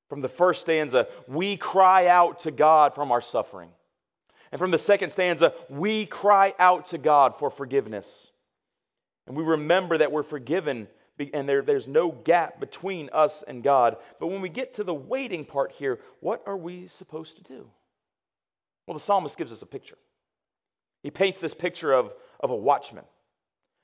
From 0.09 0.21
the 0.21 0.29
first 0.29 0.61
stanza, 0.61 1.07
we 1.27 1.57
cry 1.57 2.07
out 2.07 2.39
to 2.39 2.51
God 2.51 2.95
from 2.95 3.11
our 3.11 3.21
suffering. 3.21 3.69
And 4.51 4.57
from 4.57 4.71
the 4.71 4.79
second 4.79 5.11
stanza, 5.11 5.53
we 5.69 6.05
cry 6.05 6.53
out 6.57 6.89
to 6.91 6.97
God 6.97 7.37
for 7.37 7.51
forgiveness. 7.51 8.31
And 9.27 9.35
we 9.35 9.43
remember 9.43 9.97
that 9.97 10.11
we're 10.11 10.23
forgiven 10.23 10.87
and 11.33 11.49
there, 11.49 11.61
there's 11.61 11.87
no 11.87 12.11
gap 12.11 12.59
between 12.59 13.09
us 13.11 13.43
and 13.47 13.63
God. 13.63 13.97
But 14.19 14.27
when 14.27 14.41
we 14.41 14.49
get 14.49 14.75
to 14.75 14.83
the 14.83 14.93
waiting 14.93 15.45
part 15.45 15.71
here, 15.71 15.99
what 16.19 16.43
are 16.45 16.57
we 16.57 16.87
supposed 16.87 17.37
to 17.37 17.43
do? 17.43 17.67
Well, 18.85 18.97
the 18.97 19.03
psalmist 19.03 19.37
gives 19.37 19.51
us 19.51 19.61
a 19.61 19.65
picture. 19.65 19.97
He 21.03 21.11
paints 21.11 21.39
this 21.39 21.53
picture 21.53 21.91
of, 21.91 22.13
of 22.39 22.51
a 22.51 22.55
watchman. 22.55 23.03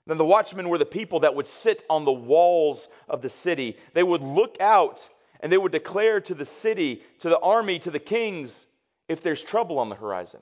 Then 0.06 0.18
the 0.18 0.26
watchmen 0.26 0.70
were 0.70 0.78
the 0.78 0.86
people 0.86 1.22
that 1.22 1.36
would 1.36 1.48
sit 1.48 1.84
on 1.90 2.06
the 2.06 2.12
walls 2.12 2.88
of 3.10 3.22
the 3.22 3.30
city. 3.30 3.78
They 3.94 4.04
would 4.04 4.22
look 4.22 4.58
out 4.60 5.02
and 5.40 5.52
they 5.52 5.58
would 5.58 5.72
declare 5.72 6.22
to 6.22 6.34
the 6.34 6.46
city, 6.46 7.04
to 7.20 7.30
the 7.30 7.40
army, 7.40 7.80
to 7.80 7.92
the 7.92 8.00
kings, 8.00 8.66
if 9.08 9.22
there's 9.22 9.42
trouble 9.42 9.80
on 9.80 9.90
the 9.90 9.96
horizon. 9.96 10.40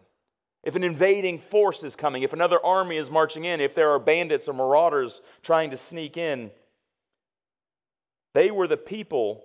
If 0.63 0.75
an 0.75 0.83
invading 0.83 1.39
force 1.39 1.83
is 1.83 1.95
coming, 1.95 2.23
if 2.23 2.33
another 2.33 2.63
army 2.63 2.97
is 2.97 3.09
marching 3.09 3.45
in, 3.45 3.61
if 3.61 3.73
there 3.73 3.91
are 3.91 3.99
bandits 3.99 4.47
or 4.47 4.53
marauders 4.53 5.21
trying 5.41 5.71
to 5.71 5.77
sneak 5.77 6.17
in, 6.17 6.51
they 8.33 8.51
were 8.51 8.67
the 8.67 8.77
people 8.77 9.43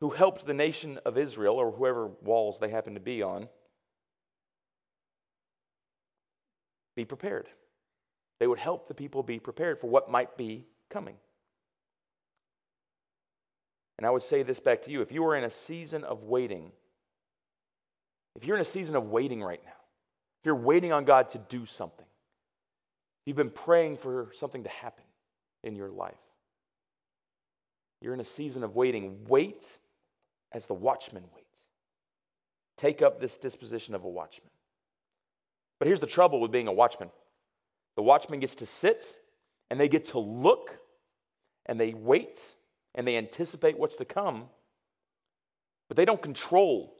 who 0.00 0.10
helped 0.10 0.44
the 0.44 0.54
nation 0.54 0.98
of 1.04 1.16
Israel, 1.16 1.54
or 1.54 1.70
whoever 1.70 2.08
walls 2.22 2.58
they 2.58 2.68
happen 2.68 2.94
to 2.94 3.00
be 3.00 3.22
on, 3.22 3.48
be 6.96 7.04
prepared. 7.04 7.48
They 8.40 8.46
would 8.46 8.58
help 8.58 8.88
the 8.88 8.94
people 8.94 9.22
be 9.22 9.38
prepared 9.38 9.80
for 9.80 9.86
what 9.86 10.10
might 10.10 10.36
be 10.36 10.66
coming. 10.90 11.16
And 13.96 14.06
I 14.06 14.10
would 14.10 14.24
say 14.24 14.42
this 14.42 14.58
back 14.58 14.82
to 14.82 14.90
you 14.90 15.00
if 15.02 15.12
you 15.12 15.24
are 15.26 15.36
in 15.36 15.44
a 15.44 15.50
season 15.50 16.04
of 16.04 16.24
waiting, 16.24 16.72
if 18.34 18.44
you're 18.44 18.56
in 18.56 18.62
a 18.62 18.66
season 18.66 18.96
of 18.96 19.04
waiting 19.04 19.42
right 19.42 19.60
now, 19.64 19.83
if 20.44 20.46
you're 20.46 20.56
waiting 20.56 20.92
on 20.92 21.06
God 21.06 21.30
to 21.30 21.38
do 21.48 21.64
something, 21.64 22.04
you've 23.24 23.34
been 23.34 23.48
praying 23.48 23.96
for 23.96 24.28
something 24.38 24.64
to 24.64 24.68
happen 24.68 25.04
in 25.62 25.74
your 25.74 25.88
life, 25.88 26.12
you're 28.02 28.12
in 28.12 28.20
a 28.20 28.26
season 28.26 28.62
of 28.62 28.76
waiting. 28.76 29.24
Wait 29.26 29.66
as 30.52 30.66
the 30.66 30.74
watchman 30.74 31.22
waits. 31.34 31.46
Take 32.76 33.00
up 33.00 33.22
this 33.22 33.38
disposition 33.38 33.94
of 33.94 34.04
a 34.04 34.08
watchman. 34.08 34.50
But 35.78 35.88
here's 35.88 36.00
the 36.00 36.06
trouble 36.06 36.42
with 36.42 36.52
being 36.52 36.68
a 36.68 36.72
watchman 36.74 37.08
the 37.96 38.02
watchman 38.02 38.40
gets 38.40 38.56
to 38.56 38.66
sit 38.66 39.06
and 39.70 39.80
they 39.80 39.88
get 39.88 40.04
to 40.10 40.18
look 40.18 40.78
and 41.64 41.80
they 41.80 41.94
wait 41.94 42.38
and 42.94 43.08
they 43.08 43.16
anticipate 43.16 43.78
what's 43.78 43.96
to 43.96 44.04
come, 44.04 44.44
but 45.88 45.96
they 45.96 46.04
don't 46.04 46.20
control 46.20 46.94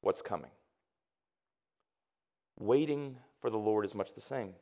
what's 0.00 0.22
coming. 0.22 0.50
Waiting 2.62 3.16
for 3.40 3.50
the 3.50 3.58
Lord 3.58 3.84
is 3.84 3.94
much 3.94 4.14
the 4.14 4.20
same. 4.20 4.54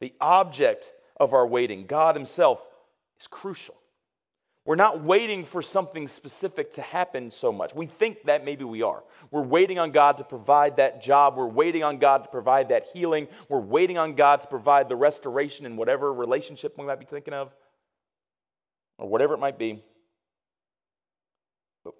The 0.00 0.14
object 0.20 0.88
of 1.18 1.34
our 1.34 1.46
waiting, 1.46 1.86
God 1.86 2.14
Himself, 2.14 2.60
is 3.20 3.26
crucial. 3.26 3.74
We're 4.64 4.76
not 4.76 5.02
waiting 5.02 5.44
for 5.44 5.62
something 5.62 6.06
specific 6.06 6.74
to 6.74 6.82
happen 6.82 7.32
so 7.32 7.50
much. 7.50 7.74
We 7.74 7.86
think 7.86 8.22
that 8.24 8.44
maybe 8.44 8.62
we 8.62 8.82
are. 8.82 9.02
We're 9.32 9.42
waiting 9.42 9.80
on 9.80 9.90
God 9.90 10.18
to 10.18 10.24
provide 10.24 10.76
that 10.76 11.02
job. 11.02 11.36
We're 11.36 11.46
waiting 11.46 11.82
on 11.82 11.98
God 11.98 12.18
to 12.18 12.28
provide 12.28 12.68
that 12.68 12.86
healing. 12.92 13.26
We're 13.48 13.58
waiting 13.58 13.98
on 13.98 14.14
God 14.14 14.42
to 14.42 14.48
provide 14.48 14.88
the 14.88 14.96
restoration 14.96 15.66
in 15.66 15.76
whatever 15.76 16.12
relationship 16.12 16.78
we 16.78 16.84
might 16.84 17.00
be 17.00 17.06
thinking 17.06 17.34
of 17.34 17.52
or 18.98 19.08
whatever 19.08 19.34
it 19.34 19.38
might 19.38 19.58
be. 19.58 19.82
But 21.84 21.94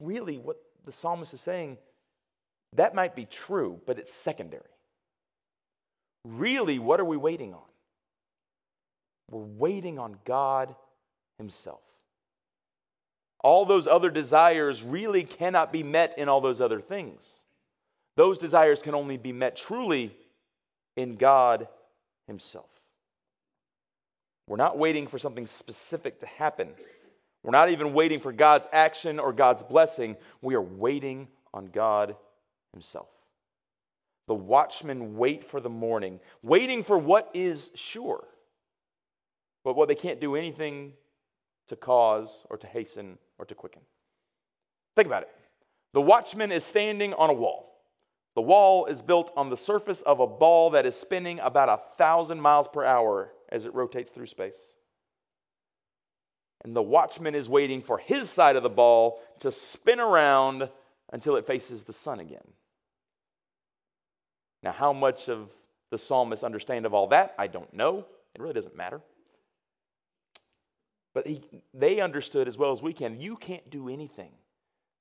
really, 0.00 0.38
what 0.38 0.56
the 0.86 0.92
psalmist 0.92 1.34
is 1.34 1.40
saying, 1.42 1.76
that 2.74 2.94
might 2.94 3.14
be 3.14 3.26
true, 3.26 3.80
but 3.84 3.98
it's 3.98 4.12
secondary. 4.12 4.62
Really, 6.26 6.78
what 6.80 6.98
are 6.98 7.04
we 7.04 7.16
waiting 7.16 7.54
on? 7.54 7.60
We're 9.30 9.40
waiting 9.40 9.98
on 9.98 10.16
God 10.24 10.74
Himself. 11.38 11.80
All 13.40 13.64
those 13.64 13.86
other 13.86 14.10
desires 14.10 14.82
really 14.82 15.22
cannot 15.22 15.72
be 15.72 15.84
met 15.84 16.18
in 16.18 16.28
all 16.28 16.40
those 16.40 16.60
other 16.60 16.80
things. 16.80 17.24
Those 18.16 18.38
desires 18.38 18.82
can 18.82 18.94
only 18.94 19.16
be 19.18 19.32
met 19.32 19.56
truly 19.56 20.16
in 20.96 21.16
God 21.16 21.68
Himself. 22.26 22.70
We're 24.48 24.56
not 24.56 24.78
waiting 24.78 25.06
for 25.06 25.18
something 25.18 25.46
specific 25.46 26.20
to 26.20 26.26
happen. 26.26 26.70
We're 27.44 27.52
not 27.52 27.70
even 27.70 27.94
waiting 27.94 28.18
for 28.18 28.32
God's 28.32 28.66
action 28.72 29.20
or 29.20 29.32
God's 29.32 29.62
blessing. 29.62 30.16
We 30.42 30.56
are 30.56 30.62
waiting 30.62 31.28
on 31.54 31.66
God 31.66 32.16
Himself. 32.72 33.08
The 34.28 34.34
watchmen 34.34 35.16
wait 35.16 35.44
for 35.50 35.60
the 35.60 35.68
morning, 35.68 36.20
waiting 36.42 36.82
for 36.82 36.98
what 36.98 37.30
is 37.34 37.70
sure, 37.74 38.26
but 39.64 39.76
what 39.76 39.88
they 39.88 39.94
can't 39.94 40.20
do 40.20 40.34
anything 40.34 40.92
to 41.68 41.76
cause 41.76 42.32
or 42.50 42.56
to 42.56 42.66
hasten 42.66 43.18
or 43.38 43.44
to 43.44 43.54
quicken. 43.54 43.82
Think 44.96 45.06
about 45.06 45.22
it. 45.22 45.30
The 45.92 46.00
watchman 46.00 46.52
is 46.52 46.64
standing 46.64 47.14
on 47.14 47.30
a 47.30 47.34
wall. 47.34 47.72
The 48.34 48.42
wall 48.42 48.86
is 48.86 49.00
built 49.00 49.32
on 49.36 49.48
the 49.48 49.56
surface 49.56 50.02
of 50.02 50.20
a 50.20 50.26
ball 50.26 50.70
that 50.70 50.86
is 50.86 50.94
spinning 50.94 51.38
about 51.40 51.68
a 51.68 51.80
thousand 51.96 52.40
miles 52.40 52.68
per 52.68 52.84
hour 52.84 53.32
as 53.50 53.64
it 53.64 53.74
rotates 53.74 54.10
through 54.10 54.26
space. 54.26 54.58
And 56.64 56.74
the 56.74 56.82
watchman 56.82 57.34
is 57.34 57.48
waiting 57.48 57.80
for 57.80 57.96
his 57.96 58.28
side 58.28 58.56
of 58.56 58.62
the 58.62 58.68
ball 58.68 59.22
to 59.40 59.52
spin 59.52 60.00
around 60.00 60.68
until 61.12 61.36
it 61.36 61.46
faces 61.46 61.82
the 61.84 61.92
sun 61.92 62.20
again. 62.20 62.46
Now, 64.66 64.72
how 64.72 64.92
much 64.92 65.28
of 65.28 65.48
the 65.92 65.96
psalmist 65.96 66.42
understand 66.42 66.86
of 66.86 66.92
all 66.92 67.06
that? 67.10 67.36
I 67.38 67.46
don't 67.46 67.72
know. 67.72 68.04
It 68.34 68.40
really 68.40 68.52
doesn't 68.52 68.76
matter. 68.76 69.00
But 71.14 71.28
he, 71.28 71.40
they 71.72 72.00
understood 72.00 72.48
as 72.48 72.58
well 72.58 72.72
as 72.72 72.82
we 72.82 72.92
can 72.92 73.20
you 73.20 73.36
can't 73.36 73.70
do 73.70 73.88
anything 73.88 74.32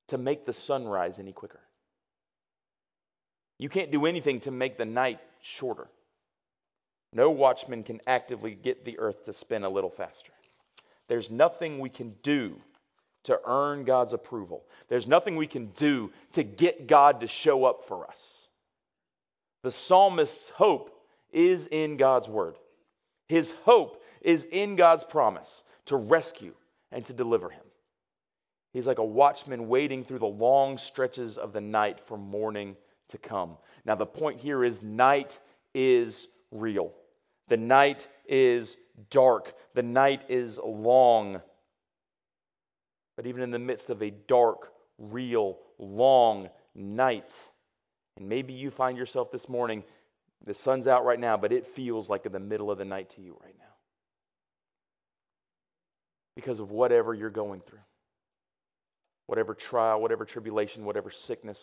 to 0.10 0.20
make 0.20 0.46
the 0.46 0.54
sun 0.54 0.88
rise 0.88 1.18
any 1.18 1.32
quicker. 1.32 1.62
You 3.58 3.68
can't 3.68 3.90
do 3.90 4.06
anything 4.06 4.40
to 4.42 4.52
make 4.52 4.78
the 4.78 4.86
night 4.86 5.20
shorter. 5.42 5.88
No 7.12 7.32
watchman 7.32 7.82
can 7.82 8.02
actively 8.06 8.54
get 8.54 8.86
the 8.86 9.00
earth 9.00 9.26
to 9.26 9.34
spin 9.34 9.64
a 9.64 9.70
little 9.70 9.90
faster. 9.90 10.32
There's 11.08 11.32
nothing 11.32 11.80
we 11.80 11.90
can 11.90 12.14
do 12.22 12.62
to 13.24 13.40
earn 13.48 13.84
God's 13.84 14.14
approval. 14.14 14.64
There's 14.90 15.08
nothing 15.08 15.36
we 15.36 15.48
can 15.48 15.72
do 15.76 16.12
to 16.34 16.44
get 16.44 16.86
God 16.86 17.22
to 17.22 17.28
show 17.28 17.66
up 17.66 17.88
for 17.88 18.06
us. 18.06 18.35
The 19.66 19.72
psalmist's 19.72 20.50
hope 20.50 20.92
is 21.34 21.66
in 21.66 21.98
God's 21.98 22.30
word. 22.30 22.54
His 23.28 23.52
hope 23.64 24.04
is 24.22 24.44
in 24.52 24.76
God's 24.76 25.04
promise 25.04 25.64
to 25.88 25.98
rescue 25.98 26.54
and 26.92 27.04
to 27.06 27.14
deliver 27.14 27.50
him. 27.50 27.64
He's 28.74 28.86
like 28.86 29.00
a 29.00 29.04
watchman 29.04 29.68
waiting 29.68 30.04
through 30.04 30.20
the 30.20 30.28
long 30.28 30.78
stretches 30.78 31.40
of 31.40 31.52
the 31.52 31.62
night 31.62 32.00
for 32.06 32.16
morning 32.16 32.76
to 33.10 33.18
come. 33.18 33.58
Now, 33.86 33.96
the 33.96 34.06
point 34.06 34.40
here 34.40 34.64
is 34.64 34.84
night 34.84 35.40
is 35.74 36.28
real. 36.52 36.94
The 37.48 37.58
night 37.58 38.08
is 38.28 38.78
dark. 39.10 39.56
The 39.74 39.82
night 39.82 40.26
is 40.30 40.60
long. 40.64 41.42
But 43.16 43.26
even 43.26 43.42
in 43.42 43.50
the 43.50 43.58
midst 43.58 43.90
of 43.90 44.04
a 44.04 44.12
dark, 44.12 44.72
real, 45.00 45.58
long 45.80 46.50
night. 46.76 47.34
And 48.18 48.30
maybe 48.30 48.54
you 48.54 48.72
find 48.72 48.98
yourself 48.98 49.32
this 49.32 49.50
morning, 49.50 49.84
the 50.46 50.54
sun's 50.54 50.88
out 50.88 51.06
right 51.06 51.20
now, 51.20 51.38
but 51.38 51.52
it 51.52 51.68
feels 51.76 52.10
like 52.10 52.26
in 52.26 52.32
the 52.32 52.40
middle 52.40 52.72
of 52.72 52.78
the 52.78 52.86
night 52.86 53.10
to 53.16 53.22
you 53.22 53.38
right 53.44 53.56
now. 53.58 53.66
Because 56.36 56.60
of 56.60 56.72
whatever 56.72 57.14
you're 57.14 57.30
going 57.30 57.62
through, 57.62 57.80
whatever 59.28 59.54
trial, 59.54 60.02
whatever 60.02 60.26
tribulation, 60.26 60.86
whatever 60.86 61.12
sickness, 61.12 61.62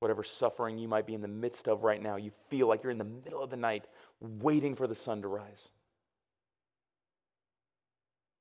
whatever 0.00 0.22
suffering 0.22 0.78
you 0.78 0.88
might 0.88 1.06
be 1.06 1.14
in 1.14 1.22
the 1.22 1.28
midst 1.28 1.68
of 1.68 1.82
right 1.82 2.02
now, 2.02 2.16
you 2.16 2.30
feel 2.50 2.66
like 2.66 2.82
you're 2.82 2.92
in 2.92 2.98
the 2.98 3.04
middle 3.04 3.42
of 3.42 3.50
the 3.50 3.56
night 3.56 3.84
waiting 4.20 4.74
for 4.74 4.86
the 4.86 4.94
sun 4.94 5.22
to 5.22 5.28
rise. 5.28 5.68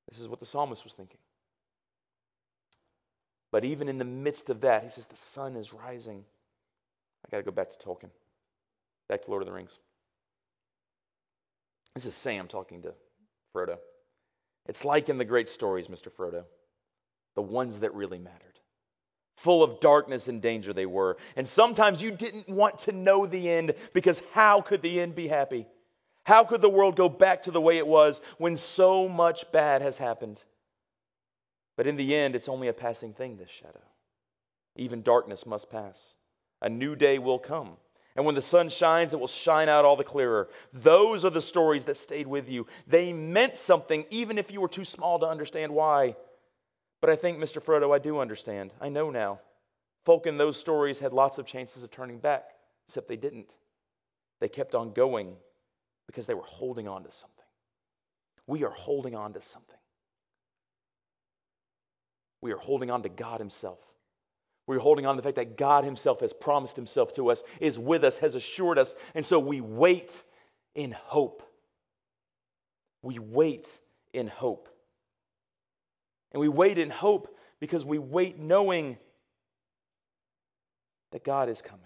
This 0.09 0.19
is 0.19 0.27
what 0.27 0.39
the 0.39 0.45
psalmist 0.45 0.83
was 0.83 0.93
thinking. 0.93 1.19
But 3.51 3.63
even 3.63 3.87
in 3.87 3.97
the 3.97 4.05
midst 4.05 4.49
of 4.49 4.61
that, 4.61 4.83
he 4.83 4.89
says, 4.89 5.05
The 5.05 5.15
sun 5.15 5.55
is 5.55 5.73
rising. 5.73 6.25
I 7.25 7.31
got 7.31 7.37
to 7.37 7.43
go 7.43 7.51
back 7.51 7.71
to 7.71 7.85
Tolkien, 7.85 8.11
back 9.09 9.23
to 9.23 9.29
Lord 9.29 9.41
of 9.41 9.47
the 9.47 9.53
Rings. 9.53 9.71
This 11.95 12.05
is 12.05 12.13
Sam 12.13 12.47
talking 12.47 12.83
to 12.83 12.93
Frodo. 13.55 13.77
It's 14.67 14.83
like 14.83 15.09
in 15.09 15.17
the 15.17 15.25
great 15.25 15.49
stories, 15.49 15.87
Mr. 15.87 16.11
Frodo, 16.11 16.43
the 17.35 17.41
ones 17.41 17.79
that 17.79 17.93
really 17.93 18.19
mattered. 18.19 18.59
Full 19.37 19.63
of 19.63 19.79
darkness 19.79 20.27
and 20.27 20.41
danger 20.41 20.73
they 20.73 20.85
were. 20.85 21.17
And 21.35 21.47
sometimes 21.47 22.01
you 22.01 22.11
didn't 22.11 22.49
want 22.49 22.79
to 22.79 22.91
know 22.91 23.25
the 23.25 23.49
end 23.49 23.73
because 23.93 24.21
how 24.33 24.61
could 24.61 24.81
the 24.81 24.99
end 24.99 25.15
be 25.15 25.27
happy? 25.27 25.67
How 26.23 26.43
could 26.43 26.61
the 26.61 26.69
world 26.69 26.95
go 26.95 27.09
back 27.09 27.43
to 27.43 27.51
the 27.51 27.61
way 27.61 27.77
it 27.77 27.87
was 27.87 28.19
when 28.37 28.57
so 28.57 29.07
much 29.07 29.51
bad 29.51 29.81
has 29.81 29.97
happened? 29.97 30.41
But 31.77 31.87
in 31.87 31.97
the 31.97 32.15
end, 32.15 32.35
it's 32.35 32.49
only 32.49 32.67
a 32.67 32.73
passing 32.73 33.13
thing, 33.13 33.37
this 33.37 33.49
shadow. 33.49 33.81
Even 34.75 35.03
darkness 35.03 35.45
must 35.45 35.69
pass. 35.69 35.99
A 36.65 36.69
new 36.69 36.95
day 36.95 37.19
will 37.19 37.37
come. 37.37 37.77
And 38.15 38.25
when 38.25 38.33
the 38.33 38.41
sun 38.41 38.69
shines, 38.69 39.13
it 39.13 39.19
will 39.19 39.27
shine 39.27 39.69
out 39.69 39.85
all 39.85 39.95
the 39.95 40.03
clearer. 40.03 40.49
Those 40.73 41.23
are 41.23 41.29
the 41.29 41.41
stories 41.41 41.85
that 41.85 41.97
stayed 41.97 42.25
with 42.25 42.49
you. 42.49 42.65
They 42.87 43.13
meant 43.13 43.55
something, 43.55 44.03
even 44.09 44.39
if 44.39 44.49
you 44.49 44.61
were 44.61 44.67
too 44.67 44.83
small 44.83 45.19
to 45.19 45.27
understand 45.27 45.71
why. 45.71 46.15
But 47.01 47.11
I 47.11 47.17
think, 47.17 47.37
Mr. 47.37 47.61
Frodo, 47.61 47.93
I 47.93 47.99
do 47.99 48.17
understand. 48.19 48.73
I 48.81 48.89
know 48.89 49.11
now. 49.11 49.41
Folk 50.05 50.25
in 50.25 50.37
those 50.37 50.57
stories 50.57 50.97
had 50.97 51.13
lots 51.13 51.37
of 51.37 51.45
chances 51.45 51.83
of 51.83 51.91
turning 51.91 52.17
back, 52.17 52.45
except 52.87 53.07
they 53.07 53.15
didn't. 53.15 53.51
They 54.39 54.49
kept 54.49 54.73
on 54.73 54.93
going 54.93 55.35
because 56.07 56.25
they 56.25 56.33
were 56.33 56.41
holding 56.41 56.87
on 56.87 57.03
to 57.03 57.11
something. 57.11 57.29
We 58.47 58.63
are 58.63 58.71
holding 58.71 59.13
on 59.13 59.33
to 59.33 59.41
something. 59.43 59.77
We 62.41 62.53
are 62.53 62.57
holding 62.57 62.89
on 62.89 63.03
to 63.03 63.09
God 63.09 63.39
Himself. 63.39 63.79
We're 64.67 64.79
holding 64.79 65.05
on 65.05 65.15
to 65.15 65.21
the 65.21 65.25
fact 65.27 65.35
that 65.35 65.57
God 65.57 65.83
Himself 65.83 66.21
has 66.21 66.33
promised 66.33 66.75
Himself 66.75 67.13
to 67.15 67.29
us, 67.29 67.43
is 67.59 67.77
with 67.77 68.03
us, 68.03 68.17
has 68.17 68.35
assured 68.35 68.79
us, 68.79 68.93
and 69.13 69.25
so 69.25 69.39
we 69.39 69.61
wait 69.61 70.11
in 70.73 70.91
hope. 70.91 71.43
We 73.01 73.19
wait 73.19 73.67
in 74.13 74.27
hope. 74.27 74.69
And 76.31 76.41
we 76.41 76.49
wait 76.49 76.79
in 76.79 76.89
hope 76.89 77.37
because 77.59 77.85
we 77.85 77.99
wait 77.99 78.39
knowing 78.39 78.97
that 81.11 81.23
God 81.23 81.47
is 81.47 81.61
coming. 81.61 81.81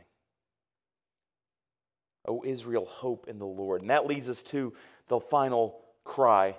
O 2.28 2.44
Israel, 2.46 2.88
hope 2.90 3.28
in 3.28 3.40
the 3.40 3.46
Lord. 3.46 3.82
And 3.82 3.90
that 3.90 4.08
leads 4.08 4.30
us 4.30 4.42
to 4.44 4.74
the 5.08 5.20
final 5.20 5.82
cry, 6.04 6.56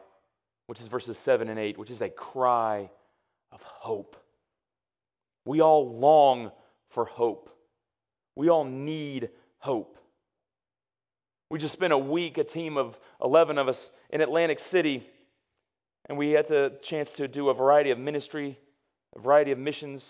which 0.66 0.80
is 0.80 0.86
verses 0.86 1.18
7 1.18 1.48
and 1.48 1.58
8, 1.58 1.78
which 1.78 1.90
is 1.90 2.00
a 2.00 2.10
cry 2.10 2.90
of 3.52 3.62
hope. 3.62 4.16
We 5.44 5.60
all 5.60 5.98
long 5.98 6.50
for 6.90 7.04
hope. 7.04 7.50
We 8.36 8.48
all 8.48 8.64
need 8.64 9.30
hope. 9.58 9.96
We 11.50 11.58
just 11.58 11.72
spent 11.72 11.92
a 11.92 11.98
week, 11.98 12.38
a 12.38 12.44
team 12.44 12.76
of 12.76 12.98
11 13.22 13.58
of 13.58 13.68
us 13.68 13.90
in 14.10 14.20
Atlantic 14.20 14.58
City, 14.58 15.06
and 16.08 16.16
we 16.16 16.30
had 16.30 16.46
the 16.48 16.78
chance 16.82 17.10
to 17.12 17.26
do 17.26 17.48
a 17.48 17.54
variety 17.54 17.90
of 17.90 17.98
ministry, 17.98 18.58
a 19.16 19.20
variety 19.20 19.50
of 19.50 19.58
missions, 19.58 20.04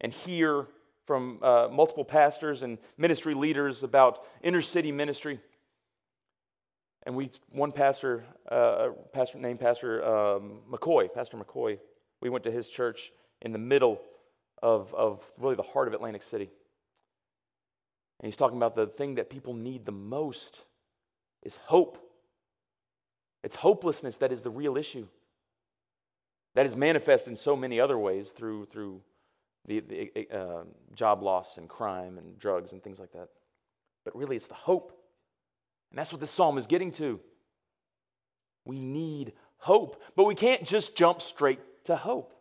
and 0.00 0.12
hear 0.12 0.66
from 1.06 1.38
uh, 1.42 1.68
multiple 1.70 2.04
pastors 2.04 2.62
and 2.62 2.78
ministry 2.98 3.34
leaders 3.34 3.82
about 3.82 4.24
inner 4.42 4.62
city 4.62 4.92
ministry. 4.92 5.40
And 7.04 7.14
we, 7.14 7.30
one 7.50 7.70
pastor, 7.70 8.24
uh, 8.50 8.88
pastor 9.12 9.38
named 9.38 9.60
Pastor 9.60 10.04
um, 10.04 10.60
McCoy, 10.70 11.12
Pastor 11.12 11.36
McCoy, 11.36 11.78
we 12.20 12.30
went 12.30 12.44
to 12.44 12.50
his 12.50 12.66
church 12.68 13.12
in 13.42 13.52
the 13.52 13.58
middle 13.58 14.00
of, 14.62 14.94
of 14.94 15.22
really 15.38 15.54
the 15.54 15.62
heart 15.62 15.88
of 15.88 15.94
Atlantic 15.94 16.22
City. 16.22 16.50
And 18.20 18.26
he's 18.26 18.36
talking 18.36 18.56
about 18.56 18.74
the 18.74 18.86
thing 18.86 19.16
that 19.16 19.28
people 19.28 19.54
need 19.54 19.84
the 19.84 19.92
most 19.92 20.60
is 21.42 21.56
hope. 21.64 21.98
It's 23.44 23.54
hopelessness 23.54 24.16
that 24.16 24.32
is 24.32 24.42
the 24.42 24.50
real 24.50 24.76
issue. 24.76 25.06
That 26.54 26.66
is 26.66 26.74
manifest 26.74 27.28
in 27.28 27.36
so 27.36 27.54
many 27.54 27.78
other 27.78 27.98
ways 27.98 28.30
through, 28.30 28.66
through 28.66 29.02
the, 29.66 29.80
the 29.80 30.26
uh, 30.34 30.64
job 30.94 31.22
loss 31.22 31.58
and 31.58 31.68
crime 31.68 32.18
and 32.18 32.38
drugs 32.38 32.72
and 32.72 32.82
things 32.82 32.98
like 32.98 33.12
that. 33.12 33.28
But 34.04 34.16
really, 34.16 34.36
it's 34.36 34.46
the 34.46 34.54
hope. 34.54 34.92
And 35.90 35.98
that's 35.98 36.10
what 36.12 36.20
this 36.20 36.30
psalm 36.30 36.56
is 36.56 36.66
getting 36.66 36.92
to. 36.92 37.20
We 38.64 38.80
need 38.80 39.34
hope, 39.58 40.02
but 40.16 40.24
we 40.24 40.34
can't 40.34 40.64
just 40.64 40.96
jump 40.96 41.20
straight 41.20 41.60
to 41.84 41.96
hope. 41.96 42.32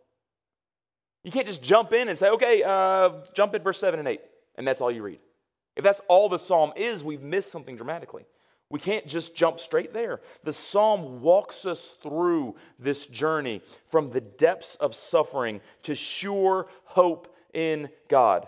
You 1.26 1.32
can't 1.32 1.48
just 1.48 1.64
jump 1.64 1.92
in 1.92 2.08
and 2.08 2.18
say, 2.18 2.30
okay, 2.30 2.62
uh, 2.62 3.10
jump 3.34 3.56
in 3.56 3.64
verse 3.64 3.80
7 3.80 4.00
and 4.00 4.08
8, 4.08 4.22
and 4.58 4.68
that's 4.68 4.80
all 4.80 4.92
you 4.92 5.02
read. 5.02 5.18
If 5.76 5.84
that's 5.84 6.00
all 6.08 6.30
the 6.30 6.38
psalm 6.38 6.72
is, 6.76 7.04
we've 7.04 7.24
missed 7.24 7.52
something 7.52 7.76
dramatically. 7.76 8.26
We 8.70 8.80
can't 8.80 9.08
just 9.08 9.34
jump 9.34 9.60
straight 9.60 9.92
there. 9.92 10.22
The 10.44 10.54
psalm 10.54 11.22
walks 11.22 11.66
us 11.66 11.94
through 12.04 12.56
this 12.78 13.08
journey 13.08 13.64
from 13.90 14.12
the 14.12 14.22
depths 14.22 14.78
of 14.80 14.94
suffering 14.94 15.62
to 15.84 15.96
sure 15.96 16.68
hope 16.84 17.36
in 17.56 17.90
God. 18.08 18.48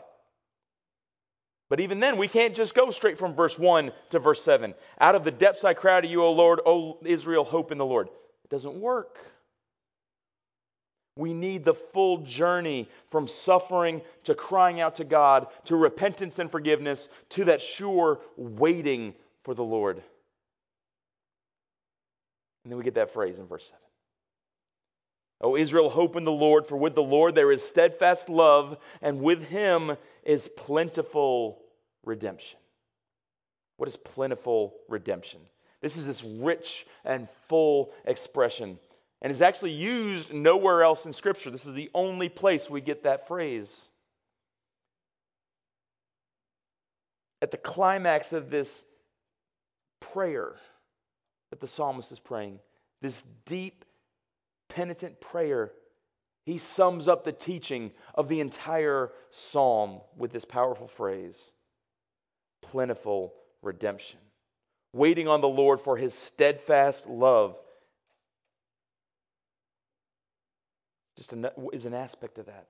But 1.69 1.79
even 1.79 1.99
then, 1.99 2.17
we 2.17 2.27
can't 2.27 2.55
just 2.55 2.75
go 2.75 2.91
straight 2.91 3.17
from 3.17 3.33
verse 3.33 3.57
1 3.57 3.91
to 4.11 4.19
verse 4.19 4.43
7. 4.43 4.75
Out 5.01 5.15
of 5.15 5.23
the 5.23 5.31
depths 5.31 5.63
I 5.63 5.73
cry 5.73 5.99
to 5.99 6.07
you, 6.07 6.23
O 6.23 6.31
Lord, 6.31 6.61
O 6.63 6.99
Israel, 7.03 7.43
hope 7.43 7.71
in 7.71 7.79
the 7.79 7.85
Lord. 7.85 8.07
It 8.43 8.51
doesn't 8.51 8.79
work. 8.79 9.17
We 11.17 11.33
need 11.33 11.65
the 11.65 11.73
full 11.73 12.19
journey 12.19 12.89
from 13.09 13.27
suffering 13.27 14.01
to 14.25 14.35
crying 14.35 14.79
out 14.79 14.95
to 14.95 15.03
God 15.03 15.47
to 15.65 15.75
repentance 15.75 16.39
and 16.39 16.51
forgiveness 16.51 17.07
to 17.29 17.45
that 17.45 17.61
sure 17.61 18.19
waiting 18.35 19.13
for 19.43 19.53
the 19.53 19.63
Lord. 19.63 20.01
And 22.63 22.71
then 22.71 22.77
we 22.77 22.83
get 22.83 22.95
that 22.95 23.13
phrase 23.13 23.39
in 23.39 23.47
verse 23.47 23.63
7. 23.63 23.77
O 25.39 25.55
Israel, 25.55 25.89
hope 25.89 26.15
in 26.15 26.23
the 26.23 26.31
Lord, 26.31 26.65
for 26.65 26.75
with 26.75 26.95
the 26.95 27.03
Lord 27.03 27.35
there 27.35 27.51
is 27.51 27.63
steadfast 27.63 28.27
love, 28.27 28.77
and 29.01 29.21
with 29.21 29.43
him 29.43 29.95
is 30.23 30.49
plentiful 30.57 31.61
redemption. 32.03 32.57
What 33.77 33.87
is 33.87 33.95
plentiful 33.95 34.73
redemption? 34.89 35.39
This 35.81 35.95
is 35.95 36.07
this 36.07 36.23
rich 36.23 36.87
and 37.05 37.27
full 37.47 37.91
expression, 38.05 38.79
and 39.21 39.31
is 39.31 39.41
actually 39.41 39.71
used 39.71 40.33
nowhere 40.33 40.83
else 40.83 41.05
in 41.05 41.13
Scripture. 41.13 41.49
This 41.49 41.65
is 41.65 41.73
the 41.73 41.89
only 41.93 42.29
place 42.29 42.69
we 42.69 42.81
get 42.81 43.03
that 43.03 43.27
phrase. 43.27 43.73
At 47.41 47.51
the 47.51 47.57
climax 47.57 48.33
of 48.33 48.49
this 48.49 48.83
prayer 49.99 50.55
that 51.51 51.59
the 51.59 51.67
psalmist 51.67 52.11
is 52.11 52.19
praying, 52.19 52.59
this 53.01 53.21
deep, 53.45 53.85
penitent 54.69 55.19
prayer, 55.19 55.71
he 56.45 56.57
sums 56.57 57.07
up 57.07 57.23
the 57.23 57.31
teaching 57.31 57.91
of 58.15 58.27
the 58.27 58.39
entire 58.39 59.11
psalm 59.31 60.01
with 60.17 60.31
this 60.31 60.45
powerful 60.45 60.87
phrase 60.87 61.39
plentiful 62.63 63.33
redemption. 63.61 64.19
Waiting 64.93 65.27
on 65.27 65.41
the 65.41 65.47
Lord 65.47 65.79
for 65.79 65.95
his 65.95 66.13
steadfast 66.13 67.05
love 67.07 67.55
just 71.29 71.45
is 71.73 71.85
an 71.85 71.93
aspect 71.93 72.37
of 72.37 72.45
that. 72.47 72.67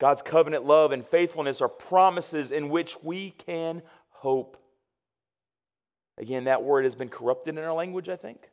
God's 0.00 0.22
covenant 0.22 0.64
love 0.64 0.92
and 0.92 1.04
faithfulness 1.04 1.60
are 1.60 1.68
promises 1.68 2.50
in 2.50 2.68
which 2.68 2.96
we 3.02 3.30
can 3.30 3.82
hope. 4.10 4.56
Again, 6.18 6.44
that 6.44 6.62
word 6.62 6.84
has 6.84 6.94
been 6.94 7.08
corrupted 7.08 7.56
in 7.56 7.64
our 7.64 7.74
language, 7.74 8.08
I 8.08 8.16
think, 8.16 8.48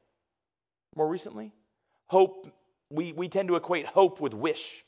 more 0.96 1.08
recently. 1.08 1.52
Hope, 2.08 2.48
we, 2.90 3.12
we 3.14 3.28
tend 3.28 3.48
to 3.50 3.56
equate 3.56 3.86
hope 3.86 4.20
with 4.20 4.34
wish. 4.34 4.84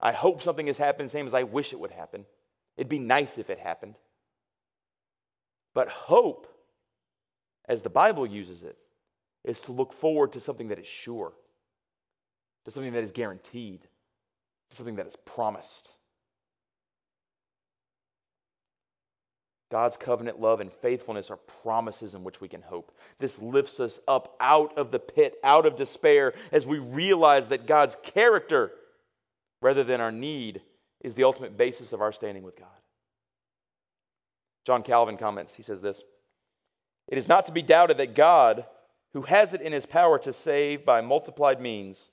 I 0.00 0.12
hope 0.12 0.42
something 0.42 0.66
has 0.66 0.76
happened, 0.76 1.10
same 1.10 1.26
as 1.26 1.34
I 1.34 1.44
wish 1.44 1.72
it 1.72 1.80
would 1.80 1.90
happen. 1.90 2.26
It'd 2.76 2.88
be 2.88 2.98
nice 2.98 3.38
if 3.38 3.48
it 3.48 3.58
happened. 3.58 3.94
But 5.74 5.88
hope, 5.88 6.46
as 7.68 7.82
the 7.82 7.90
Bible 7.90 8.26
uses 8.26 8.62
it, 8.62 8.76
is 9.44 9.60
to 9.60 9.72
look 9.72 9.92
forward 9.94 10.32
to 10.32 10.40
something 10.40 10.68
that 10.68 10.78
is 10.78 10.86
sure, 10.86 11.32
to 12.66 12.72
something 12.72 12.92
that 12.92 13.04
is 13.04 13.12
guaranteed, 13.12 13.80
to 14.70 14.76
something 14.76 14.96
that 14.96 15.06
is 15.06 15.14
promised. 15.24 15.88
God's 19.70 19.96
covenant 19.96 20.40
love 20.40 20.60
and 20.60 20.72
faithfulness 20.72 21.30
are 21.30 21.38
promises 21.62 22.14
in 22.14 22.24
which 22.24 22.40
we 22.40 22.48
can 22.48 22.62
hope. 22.62 22.90
This 23.20 23.38
lifts 23.38 23.78
us 23.78 24.00
up 24.08 24.36
out 24.40 24.76
of 24.76 24.90
the 24.90 24.98
pit, 24.98 25.36
out 25.44 25.64
of 25.64 25.76
despair, 25.76 26.34
as 26.50 26.66
we 26.66 26.78
realize 26.78 27.46
that 27.48 27.68
God's 27.68 27.96
character, 28.02 28.72
rather 29.62 29.84
than 29.84 30.00
our 30.00 30.12
need, 30.12 30.60
is 31.02 31.14
the 31.14 31.24
ultimate 31.24 31.56
basis 31.56 31.92
of 31.92 32.00
our 32.00 32.12
standing 32.12 32.42
with 32.42 32.58
God. 32.58 32.68
John 34.64 34.82
Calvin 34.82 35.16
comments, 35.16 35.52
he 35.56 35.62
says 35.62 35.80
this 35.80 36.02
It 37.06 37.16
is 37.16 37.28
not 37.28 37.46
to 37.46 37.52
be 37.52 37.62
doubted 37.62 37.98
that 37.98 38.16
God, 38.16 38.66
who 39.12 39.22
has 39.22 39.54
it 39.54 39.62
in 39.62 39.72
his 39.72 39.86
power 39.86 40.18
to 40.20 40.32
save 40.32 40.84
by 40.84 41.00
multiplied 41.00 41.60
means, 41.60 42.10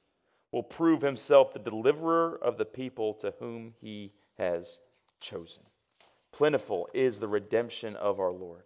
will 0.53 0.63
prove 0.63 1.01
himself 1.01 1.51
the 1.51 1.59
deliverer 1.59 2.39
of 2.41 2.57
the 2.57 2.63
people 2.63 3.15
to 3.15 3.33
whom 3.39 3.73
he 3.81 4.13
has 4.37 4.77
chosen. 5.19 5.63
Plentiful 6.31 6.87
is 6.93 7.17
the 7.17 7.27
redemption 7.27 7.95
of 7.95 8.19
our 8.19 8.31
Lord. 8.31 8.61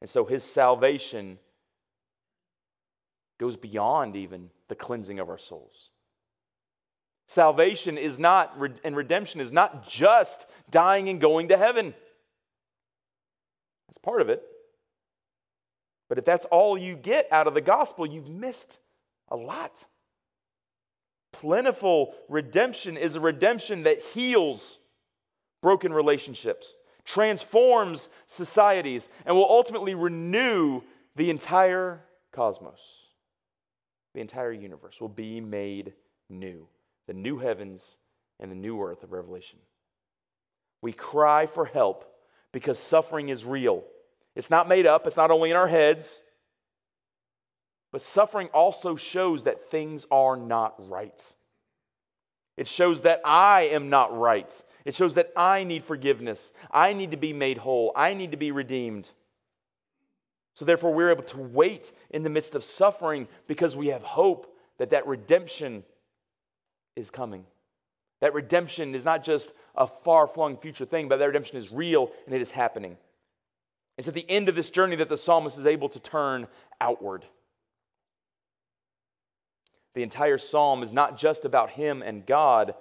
And 0.00 0.08
so 0.08 0.24
his 0.24 0.44
salvation 0.44 1.38
goes 3.40 3.56
beyond 3.56 4.14
even 4.14 4.50
the 4.68 4.76
cleansing 4.76 5.18
of 5.18 5.28
our 5.28 5.38
souls. 5.38 5.90
Salvation 7.26 7.98
is 7.98 8.20
not, 8.20 8.56
and 8.84 8.96
redemption 8.96 9.40
is 9.40 9.50
not 9.50 9.88
just 9.88 10.46
dying 10.70 11.08
and 11.08 11.20
going 11.20 11.48
to 11.48 11.58
heaven. 11.58 11.92
That's 13.88 13.98
part 13.98 14.20
of 14.20 14.28
it. 14.28 14.42
But 16.08 16.18
if 16.18 16.24
that's 16.24 16.44
all 16.44 16.78
you 16.78 16.94
get 16.94 17.26
out 17.32 17.48
of 17.48 17.54
the 17.54 17.60
gospel, 17.60 18.06
you've 18.06 18.28
missed 18.28 18.78
a 19.28 19.36
lot. 19.36 19.84
Plentiful 21.40 22.14
redemption 22.30 22.96
is 22.96 23.14
a 23.14 23.20
redemption 23.20 23.82
that 23.82 24.00
heals 24.14 24.78
broken 25.62 25.92
relationships, 25.92 26.66
transforms 27.04 28.08
societies, 28.26 29.06
and 29.26 29.36
will 29.36 29.48
ultimately 29.48 29.94
renew 29.94 30.80
the 31.14 31.28
entire 31.28 32.00
cosmos. 32.32 32.80
The 34.14 34.20
entire 34.20 34.52
universe 34.52 34.98
will 34.98 35.10
be 35.10 35.42
made 35.42 35.92
new. 36.30 36.66
The 37.06 37.12
new 37.12 37.38
heavens 37.38 37.84
and 38.40 38.50
the 38.50 38.56
new 38.56 38.82
earth 38.82 39.02
of 39.02 39.12
Revelation. 39.12 39.58
We 40.80 40.92
cry 40.92 41.46
for 41.46 41.66
help 41.66 42.10
because 42.52 42.78
suffering 42.78 43.28
is 43.28 43.44
real. 43.44 43.84
It's 44.34 44.48
not 44.48 44.68
made 44.68 44.86
up, 44.86 45.06
it's 45.06 45.16
not 45.16 45.30
only 45.30 45.50
in 45.50 45.56
our 45.56 45.68
heads, 45.68 46.08
but 47.96 48.02
suffering 48.02 48.48
also 48.48 48.94
shows 48.94 49.44
that 49.44 49.70
things 49.70 50.06
are 50.10 50.36
not 50.36 50.74
right. 50.90 51.24
It 52.58 52.68
shows 52.68 53.00
that 53.00 53.22
I 53.24 53.70
am 53.72 53.88
not 53.88 54.18
right. 54.18 54.54
It 54.84 54.94
shows 54.94 55.14
that 55.14 55.32
I 55.34 55.64
need 55.64 55.82
forgiveness. 55.82 56.52
I 56.70 56.92
need 56.92 57.12
to 57.12 57.16
be 57.16 57.32
made 57.32 57.56
whole. 57.56 57.92
I 57.96 58.12
need 58.12 58.32
to 58.32 58.36
be 58.36 58.50
redeemed. 58.50 59.08
So, 60.56 60.66
therefore, 60.66 60.92
we're 60.92 61.10
able 61.10 61.22
to 61.22 61.38
wait 61.38 61.90
in 62.10 62.22
the 62.22 62.28
midst 62.28 62.54
of 62.54 62.64
suffering 62.64 63.28
because 63.46 63.74
we 63.74 63.86
have 63.86 64.02
hope 64.02 64.54
that 64.76 64.90
that 64.90 65.06
redemption 65.06 65.82
is 66.96 67.08
coming. 67.08 67.46
That 68.20 68.34
redemption 68.34 68.94
is 68.94 69.06
not 69.06 69.24
just 69.24 69.50
a 69.74 69.86
far 69.86 70.26
flung 70.26 70.58
future 70.58 70.84
thing, 70.84 71.08
but 71.08 71.18
that 71.20 71.28
redemption 71.28 71.56
is 71.56 71.72
real 71.72 72.10
and 72.26 72.34
it 72.34 72.42
is 72.42 72.50
happening. 72.50 72.98
It's 73.96 74.06
at 74.06 74.12
the 74.12 74.30
end 74.30 74.50
of 74.50 74.54
this 74.54 74.68
journey 74.68 74.96
that 74.96 75.08
the 75.08 75.16
psalmist 75.16 75.56
is 75.56 75.64
able 75.64 75.88
to 75.88 75.98
turn 75.98 76.46
outward. 76.78 77.24
The 79.96 80.02
entire 80.02 80.36
psalm 80.36 80.82
is 80.82 80.92
not 80.92 81.16
just 81.16 81.46
about 81.46 81.70
him 81.70 82.02
and 82.02 82.26
God, 82.26 82.74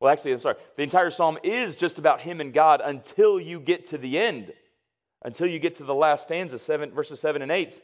well, 0.00 0.12
actually, 0.12 0.32
I'm 0.32 0.40
sorry. 0.40 0.56
The 0.76 0.82
entire 0.82 1.12
psalm 1.12 1.38
is 1.44 1.76
just 1.76 1.98
about 1.98 2.20
him 2.20 2.40
and 2.40 2.52
God 2.52 2.80
until 2.84 3.38
you 3.38 3.60
get 3.60 3.90
to 3.90 3.98
the 3.98 4.18
end, 4.18 4.52
until 5.22 5.46
you 5.46 5.60
get 5.60 5.76
to 5.76 5.84
the 5.84 5.94
last 5.94 6.24
stanza, 6.24 6.58
seven, 6.58 6.90
verses 6.90 7.20
7 7.20 7.42
and 7.42 7.52
8. 7.52 7.80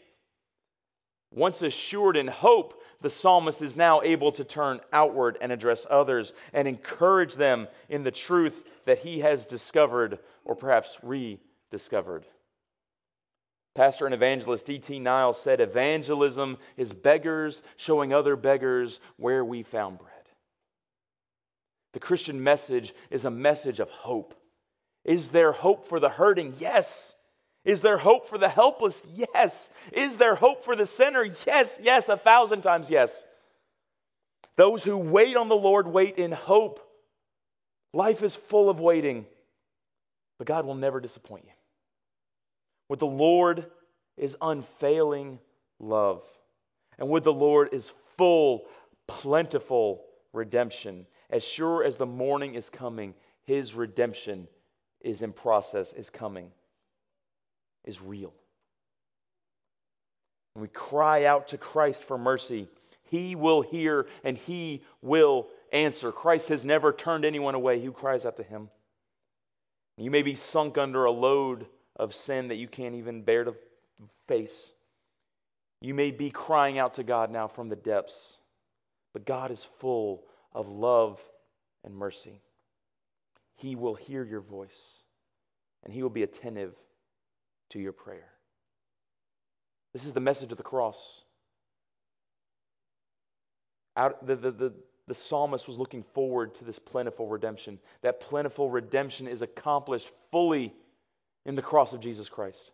Once 1.30 1.62
assured 1.62 2.16
in 2.16 2.26
hope, 2.26 2.82
the 3.02 3.10
psalmist 3.10 3.62
is 3.62 3.76
now 3.76 4.02
able 4.02 4.32
to 4.32 4.42
turn 4.42 4.80
outward 4.92 5.38
and 5.40 5.52
address 5.52 5.86
others 5.88 6.32
and 6.52 6.66
encourage 6.66 7.34
them 7.34 7.68
in 7.88 8.02
the 8.02 8.10
truth 8.10 8.68
that 8.84 8.98
he 8.98 9.20
has 9.20 9.44
discovered 9.44 10.18
or 10.44 10.56
perhaps 10.56 10.96
rediscovered. 11.04 12.26
Pastor 13.76 14.06
and 14.06 14.14
evangelist 14.14 14.64
D.T. 14.64 14.98
Niles 14.98 15.40
said, 15.40 15.60
Evangelism 15.60 16.56
is 16.78 16.92
beggars 16.92 17.60
showing 17.76 18.12
other 18.12 18.34
beggars 18.34 18.98
where 19.18 19.44
we 19.44 19.62
found 19.62 19.98
bread. 19.98 20.10
The 21.92 22.00
Christian 22.00 22.42
message 22.42 22.94
is 23.10 23.24
a 23.24 23.30
message 23.30 23.78
of 23.78 23.90
hope. 23.90 24.34
Is 25.04 25.28
there 25.28 25.52
hope 25.52 25.88
for 25.88 26.00
the 26.00 26.08
hurting? 26.08 26.54
Yes. 26.58 27.14
Is 27.64 27.82
there 27.82 27.98
hope 27.98 28.28
for 28.28 28.38
the 28.38 28.48
helpless? 28.48 29.00
Yes. 29.14 29.70
Is 29.92 30.16
there 30.16 30.34
hope 30.34 30.64
for 30.64 30.74
the 30.74 30.86
sinner? 30.86 31.26
Yes, 31.46 31.78
yes, 31.82 32.08
a 32.08 32.16
thousand 32.16 32.62
times 32.62 32.88
yes. 32.88 33.12
Those 34.56 34.82
who 34.82 34.96
wait 34.96 35.36
on 35.36 35.48
the 35.48 35.56
Lord 35.56 35.86
wait 35.86 36.16
in 36.16 36.32
hope. 36.32 36.80
Life 37.92 38.22
is 38.22 38.34
full 38.34 38.70
of 38.70 38.80
waiting, 38.80 39.26
but 40.38 40.46
God 40.46 40.64
will 40.64 40.74
never 40.74 41.00
disappoint 41.00 41.44
you. 41.44 41.55
With 42.88 43.00
the 43.00 43.06
Lord 43.06 43.66
is 44.16 44.36
unfailing 44.40 45.38
love, 45.78 46.22
and 46.98 47.08
with 47.08 47.24
the 47.24 47.32
Lord 47.32 47.70
is 47.72 47.90
full, 48.16 48.66
plentiful 49.06 50.04
redemption. 50.32 51.06
As 51.30 51.42
sure 51.42 51.84
as 51.84 51.96
the 51.96 52.06
morning 52.06 52.54
is 52.54 52.70
coming, 52.70 53.14
his 53.44 53.74
redemption 53.74 54.48
is 55.00 55.22
in 55.22 55.32
process, 55.32 55.92
is 55.92 56.08
coming, 56.08 56.50
is 57.84 58.00
real. 58.00 58.32
When 60.54 60.62
we 60.62 60.68
cry 60.68 61.24
out 61.24 61.48
to 61.48 61.58
Christ 61.58 62.02
for 62.04 62.16
mercy, 62.16 62.68
he 63.10 63.34
will 63.34 63.62
hear 63.62 64.06
and 64.24 64.38
he 64.38 64.82
will 65.02 65.48
answer. 65.72 66.12
Christ 66.12 66.48
has 66.48 66.64
never 66.64 66.92
turned 66.92 67.24
anyone 67.24 67.54
away 67.54 67.82
who 67.82 67.92
cries 67.92 68.24
out 68.24 68.36
to 68.36 68.42
him. 68.42 68.70
You 69.98 70.10
may 70.10 70.22
be 70.22 70.34
sunk 70.34 70.78
under 70.78 71.04
a 71.04 71.10
load 71.10 71.66
of 71.98 72.14
sin 72.14 72.48
that 72.48 72.56
you 72.56 72.68
can't 72.68 72.94
even 72.94 73.22
bear 73.22 73.44
to 73.44 73.54
face. 74.28 74.54
You 75.80 75.94
may 75.94 76.10
be 76.10 76.30
crying 76.30 76.78
out 76.78 76.94
to 76.94 77.02
God 77.02 77.30
now 77.30 77.48
from 77.48 77.68
the 77.68 77.76
depths, 77.76 78.18
but 79.12 79.26
God 79.26 79.50
is 79.50 79.64
full 79.78 80.24
of 80.52 80.68
love 80.68 81.20
and 81.84 81.94
mercy. 81.94 82.40
He 83.56 83.74
will 83.74 83.94
hear 83.94 84.24
your 84.24 84.40
voice 84.40 84.80
and 85.84 85.92
he 85.92 86.02
will 86.02 86.10
be 86.10 86.22
attentive 86.22 86.74
to 87.70 87.78
your 87.78 87.92
prayer. 87.92 88.28
This 89.92 90.04
is 90.04 90.12
the 90.12 90.20
message 90.20 90.50
of 90.50 90.58
the 90.58 90.62
cross. 90.62 91.22
Out, 93.96 94.26
the, 94.26 94.36
the, 94.36 94.50
the, 94.50 94.72
the 95.08 95.14
psalmist 95.14 95.66
was 95.66 95.78
looking 95.78 96.04
forward 96.14 96.54
to 96.56 96.64
this 96.64 96.78
plentiful 96.78 97.28
redemption. 97.28 97.78
That 98.02 98.20
plentiful 98.20 98.68
redemption 98.68 99.26
is 99.26 99.40
accomplished 99.40 100.10
fully 100.30 100.74
in 101.46 101.54
the 101.54 101.62
cross 101.62 101.94
of 101.94 102.00
Jesus 102.00 102.28
Christ 102.28 102.70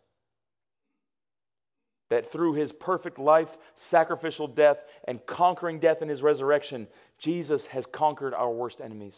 that 2.13 2.31
through 2.31 2.53
his 2.53 2.73
perfect 2.73 3.19
life, 3.19 3.49
sacrificial 3.75 4.47
death, 4.47 4.77
and 5.09 5.25
conquering 5.25 5.79
death 5.79 6.03
in 6.03 6.11
his 6.11 6.23
resurrection, 6.23 6.87
Jesus 7.19 7.65
has 7.65 7.87
conquered 7.87 8.35
our 8.35 8.51
worst 8.51 8.83
enemies. 8.83 9.17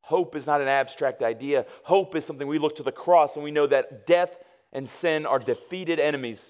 Hope 0.00 0.34
is 0.34 0.46
not 0.46 0.62
an 0.62 0.68
abstract 0.68 1.22
idea. 1.22 1.66
Hope 1.82 2.16
is 2.16 2.24
something 2.24 2.48
we 2.48 2.58
look 2.58 2.76
to 2.76 2.82
the 2.82 2.90
cross 2.90 3.34
and 3.34 3.44
we 3.44 3.50
know 3.50 3.66
that 3.66 4.06
death 4.06 4.34
and 4.72 4.88
sin 4.88 5.26
are 5.26 5.38
defeated 5.38 6.00
enemies. 6.00 6.42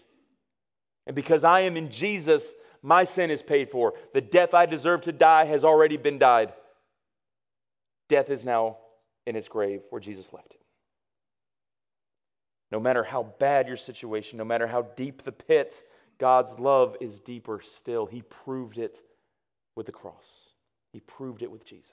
And 1.08 1.16
because 1.16 1.42
I 1.42 1.62
am 1.62 1.76
in 1.76 1.90
Jesus, 1.90 2.44
my 2.82 3.02
sin 3.02 3.32
is 3.32 3.42
paid 3.42 3.68
for. 3.68 3.94
The 4.14 4.20
death 4.20 4.54
I 4.54 4.66
deserve 4.66 5.02
to 5.02 5.12
die 5.12 5.46
has 5.46 5.64
already 5.64 5.96
been 5.96 6.20
died. 6.20 6.52
Death 8.08 8.30
is 8.30 8.44
now 8.44 8.76
in 9.28 9.36
its 9.36 9.46
grave 9.46 9.82
where 9.90 10.00
Jesus 10.00 10.32
left 10.32 10.54
it. 10.54 10.62
No 12.72 12.80
matter 12.80 13.04
how 13.04 13.34
bad 13.38 13.68
your 13.68 13.76
situation, 13.76 14.38
no 14.38 14.44
matter 14.44 14.66
how 14.66 14.82
deep 14.96 15.22
the 15.22 15.32
pit, 15.32 15.74
God's 16.18 16.58
love 16.58 16.96
is 17.00 17.20
deeper 17.20 17.60
still. 17.76 18.06
He 18.06 18.22
proved 18.22 18.78
it 18.78 18.98
with 19.76 19.86
the 19.86 19.92
cross, 19.92 20.26
He 20.92 21.00
proved 21.00 21.42
it 21.42 21.50
with 21.50 21.64
Jesus. 21.64 21.92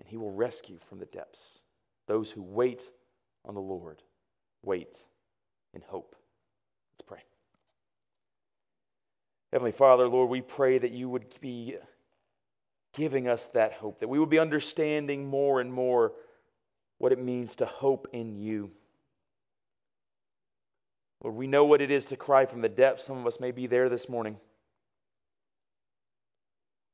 And 0.00 0.08
He 0.08 0.16
will 0.16 0.32
rescue 0.32 0.78
from 0.88 0.98
the 0.98 1.06
depths 1.06 1.60
those 2.06 2.30
who 2.30 2.42
wait 2.42 2.82
on 3.44 3.54
the 3.54 3.60
Lord, 3.60 4.02
wait 4.62 4.96
in 5.74 5.82
hope. 5.86 6.14
Let's 6.94 7.06
pray. 7.06 7.22
Heavenly 9.52 9.72
Father, 9.72 10.08
Lord, 10.08 10.28
we 10.28 10.40
pray 10.40 10.78
that 10.78 10.92
you 10.92 11.08
would 11.08 11.34
be 11.40 11.76
giving 12.96 13.28
us 13.28 13.48
that 13.54 13.74
hope, 13.74 14.00
that 14.00 14.08
we 14.08 14.18
would 14.18 14.30
be 14.30 14.38
understanding 14.38 15.26
more 15.26 15.60
and 15.60 15.72
more 15.72 16.12
what 16.98 17.12
it 17.12 17.22
means 17.22 17.54
to 17.56 17.66
hope 17.66 18.08
in 18.12 18.34
you. 18.34 18.70
Lord, 21.22 21.36
we 21.36 21.46
know 21.46 21.64
what 21.64 21.80
it 21.80 21.90
is 21.90 22.06
to 22.06 22.16
cry 22.16 22.46
from 22.46 22.62
the 22.62 22.68
depths. 22.68 23.04
Some 23.04 23.18
of 23.18 23.26
us 23.26 23.38
may 23.38 23.50
be 23.50 23.66
there 23.66 23.88
this 23.88 24.08
morning. 24.08 24.36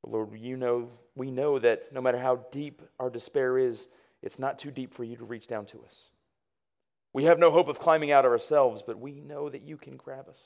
But 0.03 0.13
Lord, 0.13 0.31
you 0.39 0.57
know, 0.57 0.91
we 1.15 1.31
know 1.31 1.59
that 1.59 1.93
no 1.93 2.01
matter 2.01 2.19
how 2.19 2.37
deep 2.51 2.83
our 2.99 3.11
despair 3.11 3.59
is, 3.59 3.89
it's 4.23 4.39
not 4.39 4.59
too 4.59 4.71
deep 4.71 4.95
for 4.95 5.05
you 5.05 5.17
to 5.17 5.25
reach 5.25 5.47
down 5.47 5.67
to 5.67 5.85
us. 5.85 6.11
We 7.13 7.25
have 7.25 7.39
no 7.39 7.51
hope 7.51 7.69
of 7.69 7.79
climbing 7.79 8.11
out 8.11 8.25
of 8.25 8.33
ourselves, 8.33 8.83
but 8.85 8.99
we 8.99 9.21
know 9.21 9.49
that 9.49 9.63
you 9.63 9.77
can 9.77 9.97
grab 9.97 10.29
us. 10.29 10.41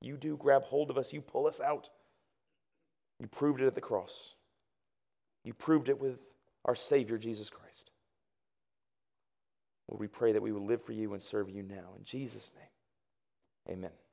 You 0.00 0.16
do 0.16 0.36
grab 0.36 0.62
hold 0.62 0.90
of 0.90 0.98
us, 0.98 1.12
you 1.12 1.20
pull 1.20 1.46
us 1.46 1.60
out. 1.60 1.90
You 3.20 3.26
proved 3.26 3.60
it 3.60 3.66
at 3.66 3.74
the 3.74 3.80
cross. 3.80 4.14
You 5.44 5.54
proved 5.54 5.88
it 5.88 5.98
with 5.98 6.18
our 6.64 6.74
Savior, 6.74 7.18
Jesus 7.18 7.48
Christ. 7.48 7.90
Lord, 9.88 10.00
we 10.00 10.08
pray 10.08 10.32
that 10.32 10.42
we 10.42 10.52
will 10.52 10.66
live 10.66 10.84
for 10.84 10.92
you 10.92 11.14
and 11.14 11.22
serve 11.22 11.48
you 11.48 11.62
now. 11.62 11.94
In 11.96 12.04
Jesus' 12.04 12.50
name, 12.56 13.78
amen. 13.78 14.07